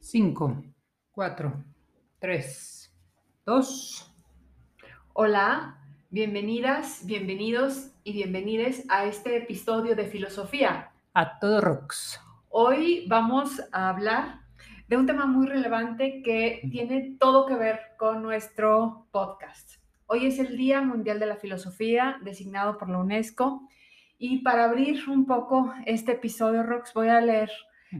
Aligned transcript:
5, 0.00 0.62
4, 1.10 1.64
3, 2.18 2.94
2. 3.44 4.14
Hola, 5.12 5.78
bienvenidas, 6.08 7.04
bienvenidos 7.04 7.90
y 8.04 8.14
bienvenides 8.14 8.86
a 8.88 9.04
este 9.04 9.36
episodio 9.36 9.94
de 9.96 10.06
Filosofía. 10.06 10.92
A 11.12 11.38
todo 11.38 11.60
rocks. 11.60 12.18
Hoy 12.48 13.04
vamos 13.06 13.60
a 13.70 13.90
hablar 13.90 14.40
de 14.88 14.96
un 14.96 15.04
tema 15.04 15.26
muy 15.26 15.46
relevante 15.46 16.22
que 16.22 16.62
tiene 16.70 17.18
todo 17.20 17.44
que 17.44 17.56
ver 17.56 17.80
con 17.98 18.22
nuestro 18.22 19.08
podcast. 19.10 19.74
Hoy 20.06 20.24
es 20.24 20.38
el 20.38 20.56
Día 20.56 20.80
Mundial 20.80 21.20
de 21.20 21.26
la 21.26 21.36
Filosofía, 21.36 22.16
designado 22.22 22.78
por 22.78 22.88
la 22.88 22.96
UNESCO. 22.96 23.68
Y 24.18 24.38
para 24.38 24.64
abrir 24.64 25.08
un 25.08 25.26
poco 25.26 25.72
este 25.86 26.12
episodio, 26.12 26.64
Rox, 26.64 26.92
voy 26.92 27.08
a 27.08 27.20
leer 27.20 27.50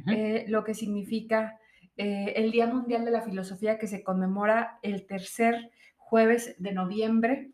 eh, 0.09 0.45
lo 0.49 0.65
que 0.65 0.75
significa 0.75 1.59
eh, 1.97 2.33
el 2.35 2.51
Día 2.51 2.67
Mundial 2.67 3.05
de 3.05 3.13
la 3.13 3.23
Filosofía 3.23 3.79
que 3.79 3.87
se 3.87 4.03
conmemora 4.03 4.81
el 4.83 5.07
tercer 5.07 5.71
jueves 5.97 6.57
de 6.59 6.73
noviembre, 6.73 7.53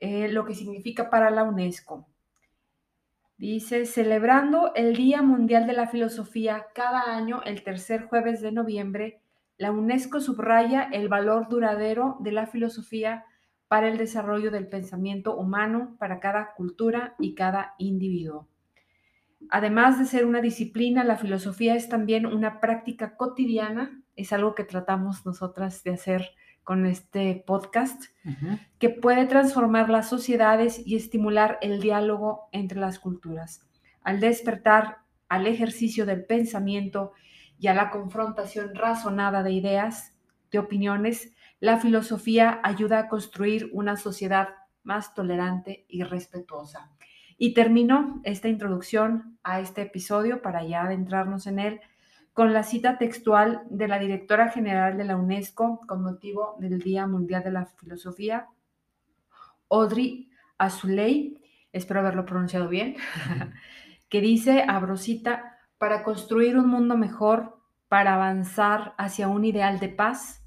eh, 0.00 0.26
lo 0.28 0.44
que 0.44 0.54
significa 0.54 1.08
para 1.08 1.30
la 1.30 1.44
UNESCO. 1.44 2.08
Dice, 3.38 3.86
celebrando 3.86 4.74
el 4.74 4.96
Día 4.96 5.22
Mundial 5.22 5.68
de 5.68 5.72
la 5.72 5.86
Filosofía 5.86 6.66
cada 6.74 7.16
año, 7.16 7.42
el 7.44 7.62
tercer 7.62 8.06
jueves 8.06 8.40
de 8.40 8.50
noviembre, 8.50 9.20
la 9.56 9.70
UNESCO 9.70 10.20
subraya 10.20 10.88
el 10.92 11.08
valor 11.08 11.48
duradero 11.48 12.16
de 12.20 12.32
la 12.32 12.46
filosofía 12.46 13.24
para 13.70 13.86
el 13.86 13.98
desarrollo 13.98 14.50
del 14.50 14.66
pensamiento 14.66 15.36
humano, 15.36 15.94
para 16.00 16.18
cada 16.18 16.54
cultura 16.54 17.14
y 17.20 17.36
cada 17.36 17.76
individuo. 17.78 18.48
Además 19.48 19.96
de 19.96 20.06
ser 20.06 20.26
una 20.26 20.40
disciplina, 20.40 21.04
la 21.04 21.16
filosofía 21.16 21.76
es 21.76 21.88
también 21.88 22.26
una 22.26 22.58
práctica 22.58 23.16
cotidiana, 23.16 24.02
es 24.16 24.32
algo 24.32 24.56
que 24.56 24.64
tratamos 24.64 25.24
nosotras 25.24 25.84
de 25.84 25.92
hacer 25.92 26.32
con 26.64 26.84
este 26.84 27.44
podcast, 27.46 28.06
que 28.80 28.90
puede 28.90 29.26
transformar 29.26 29.88
las 29.88 30.08
sociedades 30.08 30.84
y 30.84 30.96
estimular 30.96 31.56
el 31.62 31.80
diálogo 31.80 32.48
entre 32.50 32.80
las 32.80 32.98
culturas. 32.98 33.64
Al 34.02 34.18
despertar 34.18 34.98
al 35.28 35.46
ejercicio 35.46 36.06
del 36.06 36.24
pensamiento 36.24 37.12
y 37.60 37.68
a 37.68 37.74
la 37.74 37.90
confrontación 37.90 38.74
razonada 38.74 39.44
de 39.44 39.52
ideas, 39.52 40.18
de 40.50 40.58
opiniones, 40.58 41.32
la 41.60 41.78
filosofía 41.78 42.60
ayuda 42.64 42.98
a 42.98 43.08
construir 43.08 43.70
una 43.72 43.96
sociedad 43.96 44.48
más 44.82 45.14
tolerante 45.14 45.84
y 45.88 46.02
respetuosa. 46.02 46.90
Y 47.36 47.54
termino 47.54 48.20
esta 48.24 48.48
introducción 48.48 49.38
a 49.42 49.60
este 49.60 49.82
episodio 49.82 50.42
para 50.42 50.64
ya 50.64 50.82
adentrarnos 50.82 51.46
en 51.46 51.58
él 51.58 51.80
con 52.32 52.52
la 52.52 52.62
cita 52.62 52.96
textual 52.96 53.62
de 53.70 53.88
la 53.88 53.98
directora 53.98 54.48
general 54.48 54.96
de 54.96 55.04
la 55.04 55.16
UNESCO 55.16 55.80
con 55.86 56.02
motivo 56.02 56.56
del 56.58 56.78
Día 56.78 57.06
Mundial 57.06 57.42
de 57.42 57.50
la 57.50 57.66
Filosofía, 57.66 58.48
Audrey 59.68 60.30
Azoulay, 60.58 61.40
espero 61.72 62.00
haberlo 62.00 62.24
pronunciado 62.24 62.68
bien, 62.68 62.96
que 64.08 64.20
dice, 64.20 64.64
abrosita, 64.66 65.58
para 65.78 66.02
construir 66.02 66.58
un 66.58 66.68
mundo 66.68 66.96
mejor, 66.96 67.58
para 67.88 68.14
avanzar 68.14 68.94
hacia 68.98 69.28
un 69.28 69.44
ideal 69.44 69.80
de 69.80 69.88
paz, 69.88 70.39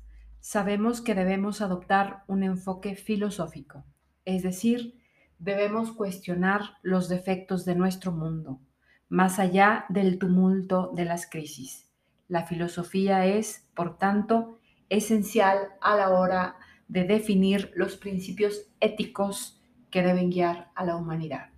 sabemos 0.43 0.99
que 0.99 1.15
debemos 1.15 1.61
adoptar 1.61 2.25
un 2.27 2.43
enfoque 2.43 2.97
filosófico, 2.97 3.85
es 4.25 4.43
decir, 4.43 4.99
debemos 5.39 5.93
cuestionar 5.93 6.63
los 6.81 7.07
defectos 7.07 7.63
de 7.63 7.75
nuestro 7.75 8.11
mundo, 8.11 8.59
más 9.07 9.39
allá 9.39 9.85
del 9.87 10.19
tumulto 10.19 10.91
de 10.93 11.05
las 11.05 11.29
crisis. 11.29 11.89
La 12.27 12.45
filosofía 12.45 13.25
es, 13.25 13.69
por 13.73 13.97
tanto, 13.97 14.59
esencial 14.89 15.59
a 15.79 15.95
la 15.95 16.09
hora 16.09 16.57
de 16.89 17.05
definir 17.05 17.71
los 17.73 17.95
principios 17.95 18.69
éticos 18.81 19.63
que 19.89 20.03
deben 20.03 20.29
guiar 20.29 20.71
a 20.75 20.83
la 20.83 20.97
humanidad. 20.97 21.51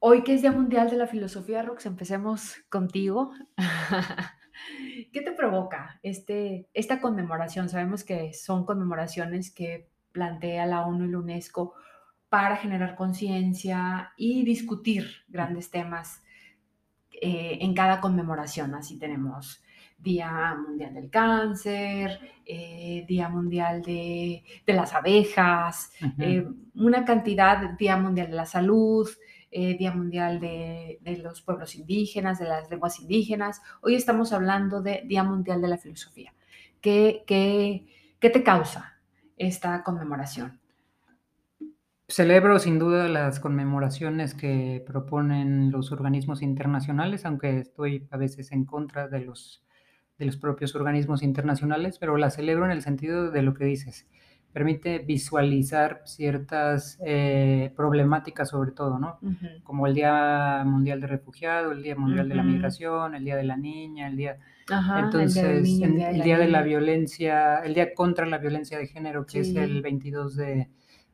Hoy 0.00 0.24
que 0.24 0.34
es 0.34 0.42
Día 0.42 0.50
Mundial 0.50 0.90
de 0.90 0.96
la 0.96 1.06
Filosofía, 1.06 1.62
Rox, 1.62 1.86
empecemos 1.86 2.56
contigo. 2.70 3.30
¿Qué 5.12 5.20
te 5.20 5.32
provoca 5.32 5.98
este, 6.02 6.68
esta 6.74 7.00
conmemoración? 7.00 7.68
Sabemos 7.68 8.04
que 8.04 8.32
son 8.32 8.64
conmemoraciones 8.64 9.50
que 9.50 9.88
plantea 10.12 10.66
la 10.66 10.86
ONU 10.86 11.04
y 11.04 11.10
la 11.10 11.18
UNESCO 11.18 11.74
para 12.28 12.56
generar 12.56 12.96
conciencia 12.96 14.12
y 14.16 14.44
discutir 14.44 15.08
grandes 15.28 15.70
temas 15.70 16.22
eh, 17.10 17.58
en 17.60 17.74
cada 17.74 18.00
conmemoración. 18.00 18.74
Así 18.74 18.98
tenemos 18.98 19.62
Día 19.98 20.54
Mundial 20.54 20.94
del 20.94 21.10
Cáncer, 21.10 22.18
eh, 22.44 23.04
Día 23.08 23.28
Mundial 23.28 23.82
de, 23.82 24.44
las 24.66 24.92
Abejas, 24.94 25.92
eh, 26.18 26.46
una 26.74 27.04
cantidad, 27.04 27.70
Día 27.78 27.96
Mundial 27.96 28.30
de 28.30 28.36
la 28.36 28.46
Salud, 28.46 29.08
Día 29.56 29.92
Mundial 29.92 30.38
de, 30.38 30.98
los 31.22 31.40
Pueblos 31.40 31.74
Indígenas, 31.76 32.38
de 32.38 32.44
las 32.44 32.70
lenguas 32.70 33.00
indígenas. 33.00 33.62
Hoy 33.80 33.94
estamos 33.94 34.32
hablando 34.32 34.82
de 34.82 35.02
Día 35.06 35.22
Mundial 35.22 35.62
de 35.62 35.68
la 35.68 35.78
Filosofía. 35.78 36.34
¿Qué, 36.80 37.24
qué 37.26 38.30
te 38.30 38.42
causa 38.42 39.00
esta 39.38 39.82
conmemoración? 39.82 40.60
Celebro 42.08 42.58
sin 42.58 42.78
duda 42.78 43.08
las 43.08 43.40
conmemoraciones 43.40 44.34
que 44.34 44.84
proponen 44.86 45.72
los 45.72 45.90
organismos 45.90 46.42
internacionales, 46.42 47.24
aunque 47.24 47.58
estoy 47.58 48.06
a 48.10 48.16
veces 48.16 48.52
en 48.52 48.64
contra 48.64 49.08
de 49.08 49.20
los, 49.20 49.64
de 50.18 50.26
los 50.26 50.36
propios 50.36 50.74
organismos 50.76 51.22
internacionales, 51.22 51.98
pero 51.98 52.16
las 52.16 52.36
celebro 52.36 52.66
en 52.66 52.72
el 52.72 52.82
sentido 52.82 53.30
de 53.30 53.42
lo 53.42 53.54
que 53.54 53.64
dices. 53.64 54.06
Permite 54.56 55.00
visualizar 55.00 56.00
ciertas 56.06 56.98
eh, 57.04 57.74
problemáticas 57.76 58.48
sobre 58.48 58.70
todo, 58.70 58.98
¿no? 58.98 59.18
Como 59.62 59.86
el 59.86 59.92
Día 59.92 60.62
Mundial 60.64 60.98
de 61.02 61.08
Refugiado, 61.08 61.72
el 61.72 61.82
Día 61.82 61.94
Mundial 61.94 62.26
de 62.26 62.36
la 62.36 62.42
Migración, 62.42 63.14
el 63.14 63.22
Día 63.22 63.36
de 63.36 63.44
la 63.44 63.58
Niña, 63.58 64.08
el 64.08 64.16
Día 64.16 64.38
entonces, 64.98 65.80
el 65.80 66.22
día, 66.22 66.38
de, 66.38 66.48
la 66.48 66.62
violencia, 66.62 67.58
el 67.58 67.74
día 67.74 67.94
contra 67.94 68.26
la 68.26 68.38
violencia 68.38 68.78
de 68.78 68.88
género, 68.88 69.24
que 69.24 69.40
es 69.40 69.54
el 69.54 69.80
22 69.80 70.34
de, 70.36 70.68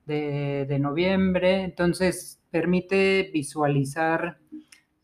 de, 0.06 0.78
noviembre, 0.78 1.62
entonces 1.62 2.40
permite 2.50 3.30
visualizar 3.32 4.38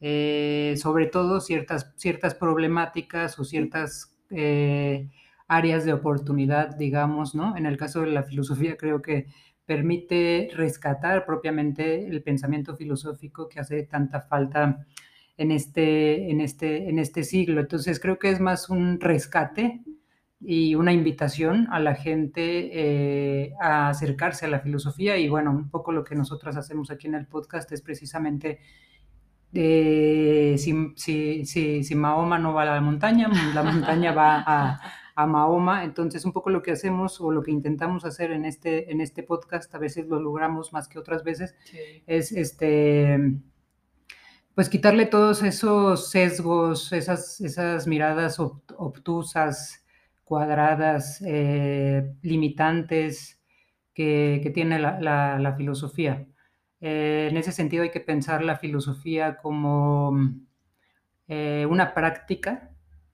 eh, 0.00 0.74
sobre 0.78 1.06
todo 1.06 1.40
ciertas, 1.40 1.92
ciertas 1.96 2.34
problemáticas 2.34 3.38
o 3.38 3.44
ciertas 3.44 4.16
eh, 4.30 5.08
áreas 5.48 5.84
de 5.84 5.94
oportunidad, 5.94 6.76
digamos, 6.76 7.34
¿no? 7.34 7.56
En 7.56 7.66
el 7.66 7.76
caso 7.76 8.02
de 8.02 8.08
la 8.08 8.22
filosofía 8.22 8.76
creo 8.76 9.02
que 9.02 9.26
permite 9.64 10.50
rescatar 10.54 11.26
propiamente 11.26 12.06
el 12.06 12.22
pensamiento 12.22 12.76
filosófico 12.76 13.48
que 13.48 13.60
hace 13.60 13.82
tanta 13.82 14.20
falta 14.20 14.86
en 15.36 15.50
este, 15.50 16.30
en 16.30 16.40
este, 16.40 16.88
en 16.88 16.98
este 16.98 17.24
siglo. 17.24 17.60
Entonces 17.60 17.98
creo 18.00 18.18
que 18.18 18.30
es 18.30 18.40
más 18.40 18.70
un 18.70 19.00
rescate 19.00 19.82
y 20.40 20.74
una 20.74 20.92
invitación 20.92 21.66
a 21.70 21.80
la 21.80 21.94
gente 21.94 22.70
eh, 22.72 23.52
a 23.60 23.88
acercarse 23.88 24.46
a 24.46 24.48
la 24.48 24.60
filosofía 24.60 25.16
y 25.16 25.28
bueno, 25.28 25.50
un 25.50 25.68
poco 25.70 25.92
lo 25.92 26.04
que 26.04 26.14
nosotros 26.14 26.56
hacemos 26.56 26.90
aquí 26.90 27.06
en 27.06 27.14
el 27.14 27.26
podcast 27.26 27.70
es 27.72 27.82
precisamente 27.82 28.60
eh, 29.52 30.56
si, 30.58 30.92
si, 30.96 31.82
si, 31.82 31.94
Mahoma 31.94 32.38
no 32.38 32.52
va 32.52 32.62
a 32.62 32.66
la 32.66 32.80
montaña, 32.80 33.30
la 33.54 33.62
montaña 33.62 34.12
va 34.12 34.44
a, 34.46 34.80
a, 35.18 35.26
Mahoma. 35.26 35.84
Entonces, 35.84 36.24
un 36.24 36.32
poco 36.32 36.50
lo 36.50 36.62
que 36.62 36.72
hacemos 36.72 37.20
o 37.20 37.30
lo 37.30 37.42
que 37.42 37.50
intentamos 37.50 38.04
hacer 38.04 38.32
en 38.32 38.44
este, 38.44 38.90
en 38.92 39.00
este 39.00 39.22
podcast, 39.22 39.74
a 39.74 39.78
veces 39.78 40.06
lo 40.06 40.20
logramos 40.20 40.72
más 40.72 40.88
que 40.88 40.98
otras 40.98 41.24
veces, 41.24 41.54
es 42.06 42.32
este 42.32 43.40
pues 44.58 44.68
quitarle 44.68 45.06
todos 45.06 45.44
esos 45.44 46.10
sesgos, 46.10 46.92
esas, 46.92 47.40
esas 47.40 47.86
miradas 47.86 48.40
obtusas, 48.40 49.84
cuadradas, 50.24 51.22
eh, 51.24 52.12
limitantes 52.22 53.40
que, 53.94 54.50
tiene 54.52 54.80
la, 54.80 55.54
filosofía. 55.56 56.26
Eh, 56.80 57.28
en 57.30 57.36
ese 57.36 57.52
sentido 57.52 57.84
hay 57.84 57.90
que 57.90 58.00
pensar 58.00 58.42
la 58.42 58.56
filosofía 58.56 59.36
como 59.36 60.18
eh, 61.28 61.64
una 61.70 61.94
práctica 61.94 62.70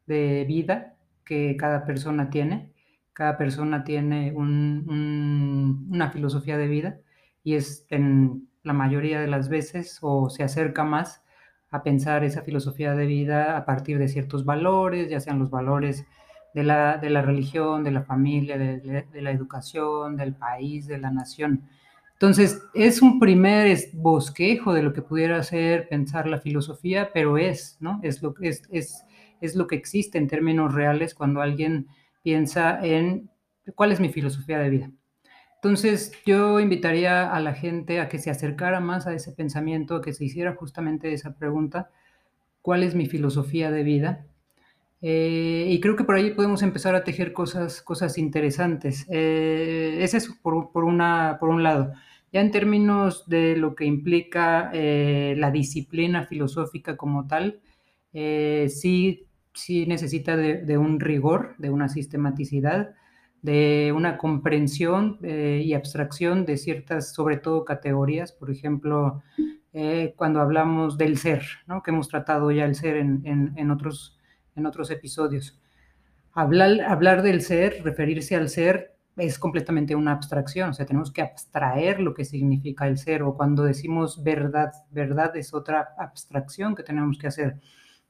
de 0.06 0.46
vida 0.48 0.93
que 1.24 1.56
cada 1.56 1.84
persona 1.84 2.30
tiene. 2.30 2.72
Cada 3.12 3.36
persona 3.36 3.84
tiene 3.84 4.32
una 4.32 6.10
filosofía 6.10 6.58
de 6.58 6.66
vida 6.66 6.98
y 7.44 7.54
es 7.54 7.86
en 7.90 8.48
la 8.64 8.72
mayoría 8.72 9.20
de 9.20 9.28
las 9.28 9.48
veces 9.48 9.98
o 10.00 10.30
se 10.30 10.42
acerca 10.42 10.82
más 10.82 11.22
a 11.70 11.82
pensar 11.82 12.24
esa 12.24 12.42
filosofía 12.42 12.94
de 12.94 13.06
vida 13.06 13.56
a 13.56 13.64
partir 13.64 13.98
de 13.98 14.08
ciertos 14.08 14.44
valores, 14.44 15.10
ya 15.10 15.20
sean 15.20 15.38
los 15.38 15.50
valores 15.50 16.04
de 16.54 16.62
la, 16.62 16.98
de 16.98 17.10
la 17.10 17.20
religión, 17.20 17.82
de 17.84 17.90
la 17.90 18.02
familia, 18.02 18.56
de, 18.56 19.06
la 19.12 19.30
educación, 19.30 20.16
del 20.16 20.34
país, 20.34 20.86
de 20.86 20.98
la 20.98 21.10
nación. 21.10 21.68
Entonces, 22.12 22.62
es 22.74 23.02
un 23.02 23.18
primer 23.18 23.76
bosquejo 23.92 24.72
de 24.72 24.84
lo 24.84 24.92
que 24.92 25.02
pudiera 25.02 25.42
ser 25.42 25.88
pensar 25.88 26.28
la 26.28 26.38
filosofía, 26.38 27.10
pero 27.12 27.38
es, 27.38 27.76
¿no? 27.80 27.98
Es 28.04 28.22
lo, 28.22 28.34
es, 28.40 28.62
es, 28.70 29.04
es 29.44 29.56
lo 29.56 29.66
que 29.66 29.76
existe 29.76 30.18
en 30.18 30.28
términos 30.28 30.74
reales 30.74 31.14
cuando 31.14 31.40
alguien 31.40 31.88
piensa 32.22 32.84
en 32.84 33.30
cuál 33.74 33.92
es 33.92 34.00
mi 34.00 34.08
filosofía 34.08 34.58
de 34.58 34.70
vida. 34.70 34.90
Entonces, 35.56 36.12
yo 36.26 36.60
invitaría 36.60 37.32
a 37.32 37.40
la 37.40 37.54
gente 37.54 38.00
a 38.00 38.08
que 38.08 38.18
se 38.18 38.30
acercara 38.30 38.80
más 38.80 39.06
a 39.06 39.14
ese 39.14 39.32
pensamiento, 39.32 39.96
a 39.96 40.02
que 40.02 40.12
se 40.12 40.24
hiciera 40.24 40.54
justamente 40.54 41.12
esa 41.12 41.36
pregunta, 41.36 41.90
¿cuál 42.60 42.82
es 42.82 42.94
mi 42.94 43.06
filosofía 43.06 43.70
de 43.70 43.82
vida? 43.82 44.26
Eh, 45.00 45.66
y 45.68 45.80
creo 45.80 45.96
que 45.96 46.04
por 46.04 46.16
ahí 46.16 46.32
podemos 46.32 46.62
empezar 46.62 46.94
a 46.94 47.04
tejer 47.04 47.32
cosas, 47.32 47.80
cosas 47.80 48.18
interesantes. 48.18 49.06
Eh, 49.10 49.98
ese 50.00 50.18
es 50.18 50.28
por, 50.42 50.70
por, 50.72 50.84
una, 50.84 51.38
por 51.40 51.48
un 51.48 51.62
lado. 51.62 51.92
Ya 52.34 52.40
en 52.40 52.50
términos 52.50 53.28
de 53.28 53.54
lo 53.56 53.76
que 53.76 53.84
implica 53.84 54.68
eh, 54.74 55.34
la 55.38 55.52
disciplina 55.52 56.26
filosófica 56.26 56.96
como 56.96 57.28
tal, 57.28 57.60
eh, 58.12 58.68
sí, 58.68 59.28
sí 59.54 59.86
necesita 59.86 60.36
de, 60.36 60.78
un 60.78 61.00
rigor, 61.00 61.54
de 61.58 61.70
una 61.70 61.88
sistematicidad, 61.88 62.94
de 63.42 63.92
una 63.96 64.18
comprensión 64.18 65.18
eh, 65.22 65.62
y 65.64 65.74
abstracción 65.74 66.44
de 66.44 66.56
ciertas, 66.56 67.14
sobre 67.14 67.36
todo, 67.36 67.64
categorías. 67.64 68.32
Por 68.32 68.50
ejemplo, 68.50 69.22
cuando 70.16 70.40
hablamos 70.40 70.98
del 70.98 71.18
ser, 71.18 71.42
¿no? 71.66 71.82
que 71.82 71.90
hemos 71.90 72.08
tratado 72.08 72.52
ya 72.52 72.64
el 72.64 72.76
ser 72.76 72.96
en, 72.96 73.22
en, 73.24 73.52
en 73.56 73.70
otros 73.72 74.14
en 74.56 74.66
otros 74.66 74.90
episodios. 74.90 75.60
Hablar, 76.32 76.80
hablar 76.82 77.22
del 77.22 77.42
ser, 77.42 77.82
referirse 77.84 78.36
al 78.36 78.48
ser, 78.48 78.96
es 79.16 79.38
completamente 79.38 79.94
una 79.94 80.12
abstracción, 80.12 80.70
o 80.70 80.72
sea, 80.72 80.86
tenemos 80.86 81.12
que 81.12 81.22
abstraer 81.22 82.00
lo 82.00 82.14
que 82.14 82.24
significa 82.24 82.88
el 82.88 82.98
ser, 82.98 83.22
o 83.22 83.36
cuando 83.36 83.62
decimos 83.62 84.24
verdad, 84.24 84.72
verdad 84.90 85.36
es 85.36 85.54
otra 85.54 85.94
abstracción 85.96 86.74
que 86.74 86.82
tenemos 86.82 87.18
que 87.18 87.28
hacer. 87.28 87.60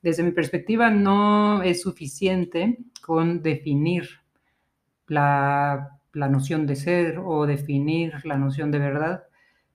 Desde 0.04 0.22
mi 0.22 0.32
perspectiva, 0.32 0.90
no 0.90 1.62
es 1.62 1.80
suficiente 1.80 2.76
con 3.00 3.42
definir 3.42 4.06
la, 5.06 5.98
la 6.12 6.28
noción 6.28 6.66
de 6.66 6.76
ser 6.76 7.18
o 7.24 7.46
definir 7.46 8.12
la 8.26 8.36
noción 8.36 8.70
de 8.70 8.80
verdad, 8.80 9.24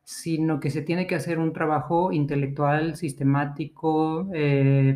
sino 0.04 0.60
que 0.60 0.70
se 0.70 0.84
tiene 0.84 1.08
que 1.08 1.16
hacer 1.16 1.40
un 1.40 1.52
trabajo 1.52 2.12
intelectual, 2.12 2.96
sistemático, 2.96 4.30
eh, 4.32 4.96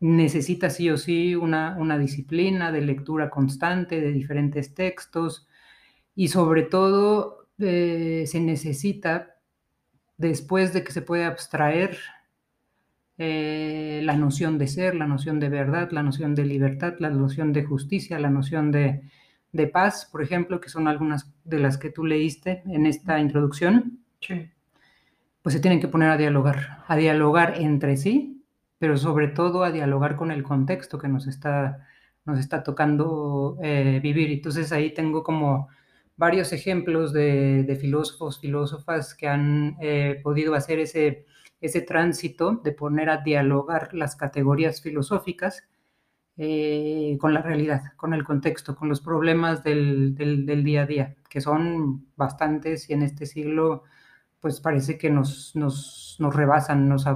necesita 0.00 0.70
sí 0.70 0.88
o 0.88 0.96
sí 0.96 1.34
una, 1.36 1.76
una, 1.78 1.98
disciplina 1.98 2.72
de 2.72 2.80
lectura 2.80 3.28
constante 3.28 4.00
de 4.00 4.12
diferentes 4.12 4.72
textos 4.72 5.46
y 6.14 6.28
sobre 6.28 6.62
todo 6.62 7.48
eh, 7.58 8.24
se 8.26 8.40
necesita, 8.40 9.36
después 10.16 10.72
de 10.72 10.84
que 10.84 10.92
se 10.92 11.02
puede 11.02 11.26
abstraer 11.26 11.98
eh, 13.20 14.00
la 14.02 14.16
noción 14.16 14.58
de 14.58 14.66
ser, 14.66 14.96
la 14.96 15.06
noción 15.06 15.38
de 15.38 15.48
verdad, 15.48 15.90
la 15.92 16.02
noción 16.02 16.34
de 16.34 16.44
libertad, 16.44 16.94
la 16.98 17.10
noción 17.10 17.52
de 17.52 17.62
justicia, 17.62 18.18
la 18.18 18.30
noción 18.30 18.72
de, 18.72 19.02
de 19.52 19.66
paz, 19.68 20.08
por 20.10 20.22
ejemplo, 20.22 20.60
que 20.60 20.70
son 20.70 20.88
algunas 20.88 21.30
de 21.44 21.60
las 21.60 21.78
que 21.78 21.90
tú 21.90 22.04
leíste 22.04 22.62
en 22.66 22.86
esta 22.86 23.20
introducción, 23.20 24.00
sí. 24.20 24.50
pues 25.42 25.54
se 25.54 25.60
tienen 25.60 25.80
que 25.80 25.88
poner 25.88 26.10
a 26.10 26.16
dialogar, 26.16 26.82
a 26.88 26.96
dialogar 26.96 27.54
entre 27.60 27.96
sí 27.96 28.40
pero 28.80 28.96
sobre 28.96 29.28
todo 29.28 29.62
a 29.62 29.70
dialogar 29.70 30.16
con 30.16 30.30
el 30.30 30.42
contexto 30.42 30.98
que 30.98 31.06
nos 31.06 31.26
está, 31.26 31.86
nos 32.24 32.38
está 32.38 32.62
tocando 32.62 33.58
eh, 33.62 34.00
vivir. 34.02 34.30
Entonces 34.32 34.72
ahí 34.72 34.94
tengo 34.94 35.22
como 35.22 35.68
varios 36.20 36.52
ejemplos 36.52 37.14
de, 37.14 37.78
filósofos, 37.80 38.38
filósofas 38.38 39.14
que 39.14 39.26
han 39.26 39.78
eh, 39.80 40.20
podido 40.22 40.54
hacer 40.54 40.78
ese, 40.78 41.24
ese 41.62 41.80
tránsito 41.80 42.60
de 42.62 42.72
poner 42.72 43.08
a 43.08 43.22
dialogar 43.22 43.94
las 43.94 44.16
categorías 44.16 44.82
filosóficas 44.82 45.64
eh, 46.36 47.16
con 47.18 47.32
la 47.32 47.40
realidad, 47.40 47.94
con 47.96 48.12
el 48.12 48.22
contexto, 48.24 48.76
con 48.76 48.90
los 48.90 49.00
problemas 49.00 49.64
del, 49.64 50.14
del, 50.14 50.62
día 50.62 50.82
a 50.82 50.86
día, 50.86 51.16
que 51.30 51.40
son 51.40 52.06
bastantes 52.16 52.90
y 52.90 52.92
en 52.92 53.02
este 53.02 53.24
siglo 53.24 53.84
pues 54.40 54.60
parece 54.60 54.98
que 54.98 55.08
nos, 55.08 55.56
nos, 55.56 56.16
nos 56.18 56.36
rebasan, 56.36 56.86
nos, 56.86 57.06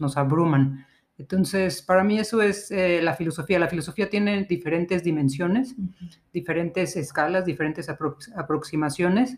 nos 0.00 0.16
abruman. 0.16 0.84
Entonces, 1.18 1.82
para 1.82 2.04
mí 2.04 2.18
eso 2.18 2.40
es 2.42 2.70
eh, 2.70 3.00
la 3.02 3.14
filosofía. 3.14 3.58
La 3.58 3.68
filosofía 3.68 4.08
tiene 4.08 4.44
diferentes 4.44 5.02
dimensiones, 5.02 5.74
uh 5.76 5.82
-huh. 5.82 6.18
diferentes 6.32 6.96
escalas, 6.96 7.44
diferentes 7.44 7.88
aprox 7.88 8.30
aproximaciones, 8.36 9.36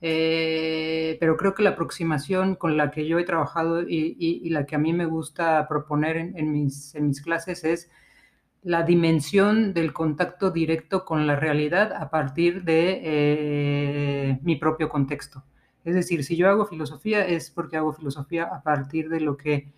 eh, 0.00 1.16
pero 1.20 1.36
creo 1.36 1.54
que 1.54 1.62
la 1.62 1.70
aproximación 1.70 2.56
con 2.56 2.76
la 2.76 2.90
que 2.90 3.06
yo 3.06 3.18
he 3.18 3.24
trabajado 3.24 3.82
y, 3.82 4.16
y, 4.18 4.40
y 4.44 4.50
la 4.50 4.66
que 4.66 4.74
a 4.74 4.78
mí 4.78 4.92
me 4.92 5.06
gusta 5.06 5.66
proponer 5.68 6.16
en, 6.16 6.36
en, 6.36 6.52
mis, 6.52 6.94
en, 6.94 7.08
mis, 7.08 7.20
clases 7.22 7.64
es 7.64 7.90
la 8.62 8.82
dimensión 8.82 9.72
del 9.74 9.92
contacto 9.92 10.50
directo 10.50 11.04
con 11.04 11.26
la 11.26 11.36
realidad 11.36 11.92
a 11.92 12.10
partir 12.10 12.64
de 12.64 13.00
eh, 13.04 14.38
mi 14.42 14.56
propio 14.56 14.88
contexto. 14.88 15.44
Es 15.84 15.94
decir, 15.94 16.24
si 16.24 16.36
yo 16.36 16.48
hago 16.48 16.66
filosofía 16.66 17.26
es 17.26 17.50
porque 17.50 17.76
hago 17.76 17.92
filosofía 17.92 18.44
a 18.44 18.62
partir 18.62 19.08
de 19.08 19.20
lo 19.20 19.36
que 19.36 19.72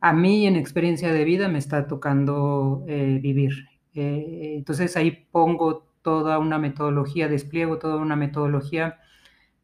a 0.00 0.12
mí 0.12 0.46
en 0.46 0.56
experiencia 0.56 1.12
de 1.12 1.24
vida 1.24 1.48
me 1.48 1.58
está 1.58 1.86
tocando 1.86 2.84
eh, 2.88 3.18
vivir. 3.22 3.68
Eh, 3.94 4.54
entonces 4.56 4.96
ahí 4.96 5.26
pongo 5.30 5.86
toda 6.02 6.38
una 6.38 6.58
metodología, 6.58 7.28
despliego 7.28 7.78
toda 7.78 7.96
una 7.96 8.16
metodología 8.16 8.98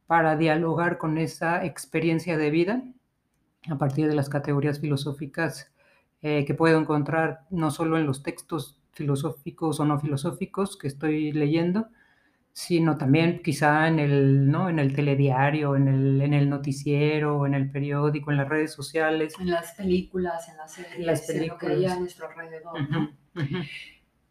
para 0.07 0.37
dialogar 0.37 0.99
con 0.99 1.19
esa 1.19 1.65
experiencia 1.65 2.37
de 2.37 2.51
vida 2.51 2.83
a 3.69 3.79
partir 3.79 4.09
de 4.09 4.15
las 4.15 4.29
categorías 4.29 4.81
filosóficas 4.81 5.73
eh, 6.23 6.45
que 6.45 6.55
puedo 6.55 6.79
encontrar 6.79 7.41
no 7.51 7.71
solo 7.71 7.99
en 7.99 8.07
los 8.07 8.23
textos 8.23 8.79
filosóficos 8.93 9.81
o 9.81 9.85
no 9.85 9.99
filosóficos 9.99 10.77
que 10.77 10.89
estoy 10.89 11.33
leyendo, 11.33 11.89
sino 12.57 12.97
también 12.97 13.43
quizá 13.45 13.87
en 13.87 13.99
el, 13.99 14.51
¿no? 14.51 14.71
en 14.71 14.79
el 14.79 14.95
telediario, 14.95 15.77
en 15.77 15.89
el, 15.89 16.23
en 16.23 16.33
el 16.33 16.49
noticiero, 16.49 17.45
en 17.45 17.53
el 17.53 17.71
periódico, 17.71 18.31
en 18.31 18.39
las 18.39 18.49
redes 18.49 18.73
sociales. 18.73 19.35
En 19.39 19.51
las 19.51 19.73
películas, 19.73 20.49
en 20.49 20.57
las 20.57 20.73
series, 20.73 20.95
en, 20.97 21.05
las 21.05 21.21
películas. 21.21 21.63
en 21.63 21.69
lo 21.69 21.81
que 21.81 21.85
hay 21.85 21.93
a 21.93 22.01
nuestro 22.01 22.27
alrededor. 22.31 22.73
Uh 22.73 22.85
-huh, 22.87 23.11
uh 23.35 23.41
-huh. 23.41 23.69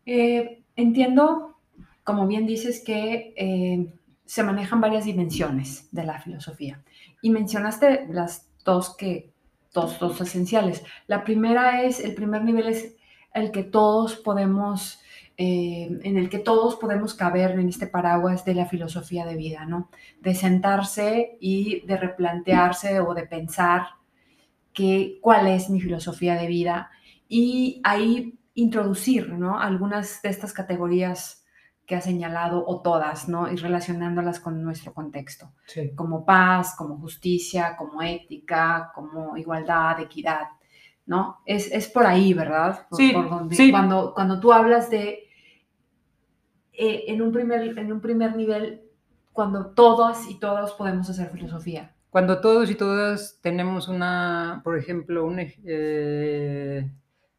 eh, 0.07 0.63
entiendo, 0.75 1.59
como 2.03 2.25
bien 2.25 2.47
dices, 2.47 2.83
que 2.83 3.35
eh, 3.37 3.93
se 4.25 4.41
manejan 4.41 4.81
varias 4.81 5.05
dimensiones 5.05 5.87
de 5.91 6.03
la 6.03 6.19
filosofía. 6.19 6.83
Y 7.21 7.29
mencionaste 7.29 8.07
las 8.09 8.49
dos 8.63 8.97
que, 8.97 9.29
dos, 9.71 9.99
dos 9.99 10.19
esenciales. 10.19 10.83
La 11.05 11.23
primera 11.23 11.83
es, 11.83 11.99
el 11.99 12.15
primer 12.15 12.43
nivel 12.43 12.69
es 12.69 12.95
el 13.35 13.51
que 13.51 13.61
todos 13.61 14.15
podemos 14.15 14.99
eh, 15.37 15.99
en 16.03 16.17
el 16.17 16.29
que 16.29 16.39
todos 16.39 16.77
podemos 16.77 17.13
caber 17.13 17.59
en 17.59 17.67
este 17.67 17.87
paraguas 17.87 18.45
de 18.45 18.55
la 18.55 18.67
filosofía 18.67 19.25
de 19.25 19.35
vida, 19.35 19.65
¿no? 19.65 19.89
De 20.21 20.33
sentarse 20.33 21.37
y 21.41 21.85
de 21.85 21.97
replantearse 21.97 23.01
o 23.01 23.13
de 23.13 23.27
pensar 23.27 23.87
que, 24.71 25.19
cuál 25.21 25.47
es 25.47 25.69
mi 25.69 25.81
filosofía 25.81 26.35
de 26.35 26.47
vida 26.47 26.89
y 27.27 27.81
ahí 27.83 28.39
introducir, 28.53 29.33
¿no? 29.33 29.59
Algunas 29.59 30.21
de 30.21 30.29
estas 30.29 30.53
categorías 30.53 31.43
que 31.85 31.95
ha 31.95 32.01
señalado 32.01 32.63
o 32.65 32.81
todas, 32.81 33.27
¿no? 33.27 33.51
Y 33.51 33.57
relacionándolas 33.57 34.39
con 34.39 34.63
nuestro 34.63 34.93
contexto, 34.93 35.51
sí. 35.65 35.93
como 35.95 36.23
paz, 36.23 36.75
como 36.77 36.97
justicia, 36.97 37.75
como 37.75 38.01
ética, 38.01 38.91
como 38.95 39.35
igualdad, 39.35 39.99
equidad. 39.99 40.47
¿no? 41.05 41.41
Es, 41.45 41.71
es, 41.71 41.87
por 41.87 42.05
ahí, 42.07 42.33
¿verdad? 42.33 42.87
Por, 42.89 42.97
sí, 42.97 43.11
por 43.11 43.29
donde, 43.29 43.55
sí. 43.55 43.69
Cuando, 43.69 44.13
cuando 44.15 44.39
tú 44.39 44.51
hablas 44.51 44.89
de 44.89 45.24
eh, 46.77 47.05
en, 47.07 47.21
un 47.21 47.31
primer, 47.31 47.77
en 47.77 47.91
un 47.91 48.01
primer 48.01 48.35
nivel 48.35 48.81
cuando 49.35 49.67
todas 49.67 50.29
y 50.29 50.39
todos 50.39 50.73
podemos 50.73 51.09
hacer 51.09 51.29
filosofía. 51.29 51.93
Cuando 52.09 52.39
todos 52.39 52.71
y 52.71 52.75
todas 52.75 53.39
tenemos 53.41 53.89
una, 53.89 54.61
por 54.63 54.77
ejemplo, 54.77 55.25
un, 55.25 55.37
eh, 55.39 56.89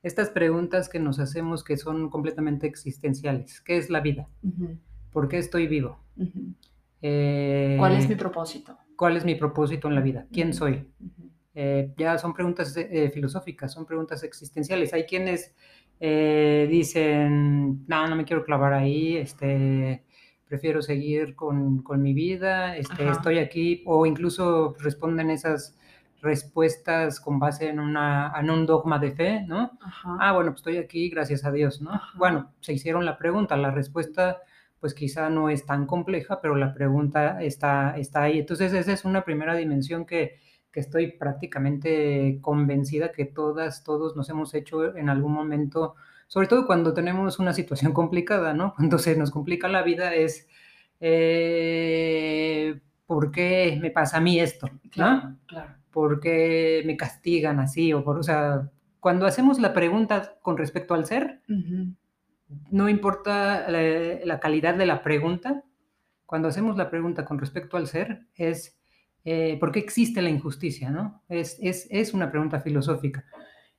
estas 0.03 0.29
preguntas 0.29 0.91
que 0.91 1.01
nos 1.01 1.19
hacemos 1.19 1.65
que 1.65 1.79
son 1.79 2.11
completamente 2.11 2.67
existenciales. 2.67 3.63
¿Qué 3.63 3.79
es 3.79 3.89
la 3.89 4.01
vida? 4.01 4.29
Uh 4.43 4.49
-huh. 4.51 4.79
¿Por 5.11 5.29
qué 5.29 5.39
estoy 5.39 5.67
vivo? 5.67 5.99
Uh 6.19 6.25
-huh. 6.25 6.55
eh, 7.01 7.77
¿Cuál 7.79 7.97
es 7.97 8.07
mi 8.07 8.17
propósito? 8.17 8.77
¿Cuál 8.95 9.17
es 9.17 9.25
mi 9.25 9.35
propósito 9.35 9.89
en 9.89 9.95
la 9.95 10.03
vida? 10.03 10.27
¿Quién 10.31 10.53
soy? 10.53 10.93
Uh 11.01 11.07
-huh. 11.07 11.31
eh, 11.55 11.95
ya 11.97 12.19
son 12.19 12.35
preguntas 12.35 12.75
filosóficas, 13.15 13.73
son 13.73 13.87
preguntas 13.87 14.23
existenciales. 14.23 14.93
Hay 14.93 15.05
quienes 15.05 15.55
eh, 16.01 16.67
dicen, 16.71 17.87
no, 17.87 18.07
no 18.07 18.17
me 18.17 18.25
quiero 18.25 18.45
clavar 18.45 18.73
ahí, 18.73 19.17
este, 19.17 20.05
prefiero 20.47 20.83
seguir 20.83 21.35
con, 21.35 21.83
con 21.83 22.03
mi 22.03 22.13
vida, 22.13 22.77
este, 22.77 23.09
estoy 23.09 23.39
aquí, 23.39 23.83
o 23.87 24.07
incluso 24.07 24.75
responden 24.81 25.31
esas 25.31 25.79
respuestas 26.23 27.21
con 27.21 27.39
base 27.39 27.69
en, 27.69 27.81
una, 27.81 28.33
en 28.39 28.51
un 28.51 28.67
dogma 28.67 28.99
de 28.99 29.13
fe, 29.13 29.45
¿no? 29.47 29.79
Ajá. 29.81 30.17
Ah, 30.21 30.33
bueno, 30.33 30.51
pues 30.51 30.61
estoy 30.61 30.79
aquí, 30.79 31.09
gracias 31.09 31.45
a 31.45 31.53
Dios, 31.53 31.81
¿no? 31.81 31.93
Ajá. 31.93 32.13
Bueno, 32.17 32.53
se 32.61 32.73
hicieron 32.73 33.05
la 33.05 33.19
pregunta, 33.19 33.57
la 33.57 33.71
respuesta 33.71 34.41
pues 34.81 34.95
quizá 34.95 35.31
no 35.31 35.49
es 35.49 35.65
tan 35.67 35.87
compleja, 35.87 36.41
pero 36.41 36.55
la 36.55 36.75
pregunta 36.75 37.43
está, 37.43 37.97
está 37.97 38.23
ahí. 38.23 38.39
Entonces 38.39 38.73
esa 38.73 38.93
es 38.93 39.05
una 39.05 39.25
primera 39.25 39.55
dimensión 39.55 40.05
que, 40.05 40.39
que 40.77 40.81
estoy 40.81 41.13
prácticamente 41.13 42.39
convencida 42.43 43.11
que 43.11 43.25
todas, 43.25 43.83
todos 43.83 44.15
nos 44.15 44.29
hemos 44.29 44.53
hecho 44.53 44.95
en 44.95 45.09
algún 45.09 45.33
momento, 45.33 45.95
sobre 46.27 46.49
todo 46.49 46.67
cuando 46.67 46.93
tenemos 46.93 47.39
una 47.39 47.55
situación 47.55 47.95
complicada, 47.95 48.53
¿no? 48.53 48.75
Cuando 48.77 48.99
se 48.99 49.17
nos 49.17 49.31
complica 49.31 49.69
la 49.69 49.83
vida 49.83 50.15
es, 50.15 50.47
eh, 51.01 52.79
¿por 53.07 53.31
qué 53.31 53.79
me 53.81 53.91
pasa 53.91 54.19
a 54.19 54.21
mí 54.21 54.39
esto? 54.39 54.69
Claro, 54.91 55.37
claro. 55.47 55.77
¿Por 55.91 56.21
qué 56.21 56.83
me 56.85 56.95
castigan 56.99 57.59
así? 57.59 57.95
O, 57.95 58.05
por, 58.05 58.19
o 58.19 58.23
sea, 58.23 58.69
cuando 59.01 59.25
hacemos 59.25 59.59
la 59.59 59.73
pregunta 59.73 60.37
con 60.43 60.59
respecto 60.59 60.93
al 60.93 61.07
ser, 61.07 61.41
no 62.71 62.91
importa 62.91 63.71
la, 63.71 63.81
la 64.27 64.41
calidad 64.41 64.75
de 64.75 64.85
la 64.85 65.03
pregunta, 65.03 65.65
cuando 66.27 66.49
hacemos 66.49 66.77
la 66.77 66.91
pregunta 66.91 67.25
con 67.25 67.39
respecto 67.39 67.79
al 67.79 67.87
ser, 67.87 68.27
es 68.35 68.77
eh, 69.27 69.57
¿por 69.59 69.73
qué 69.73 69.81
existe 69.81 70.23
la 70.23 70.31
injusticia? 70.31 70.89
¿no? 70.89 71.23
Es, 71.29 71.59
es, 71.61 71.89
es, 71.91 72.15
una 72.15 72.31
pregunta 72.31 72.61
filosófica. 72.61 73.25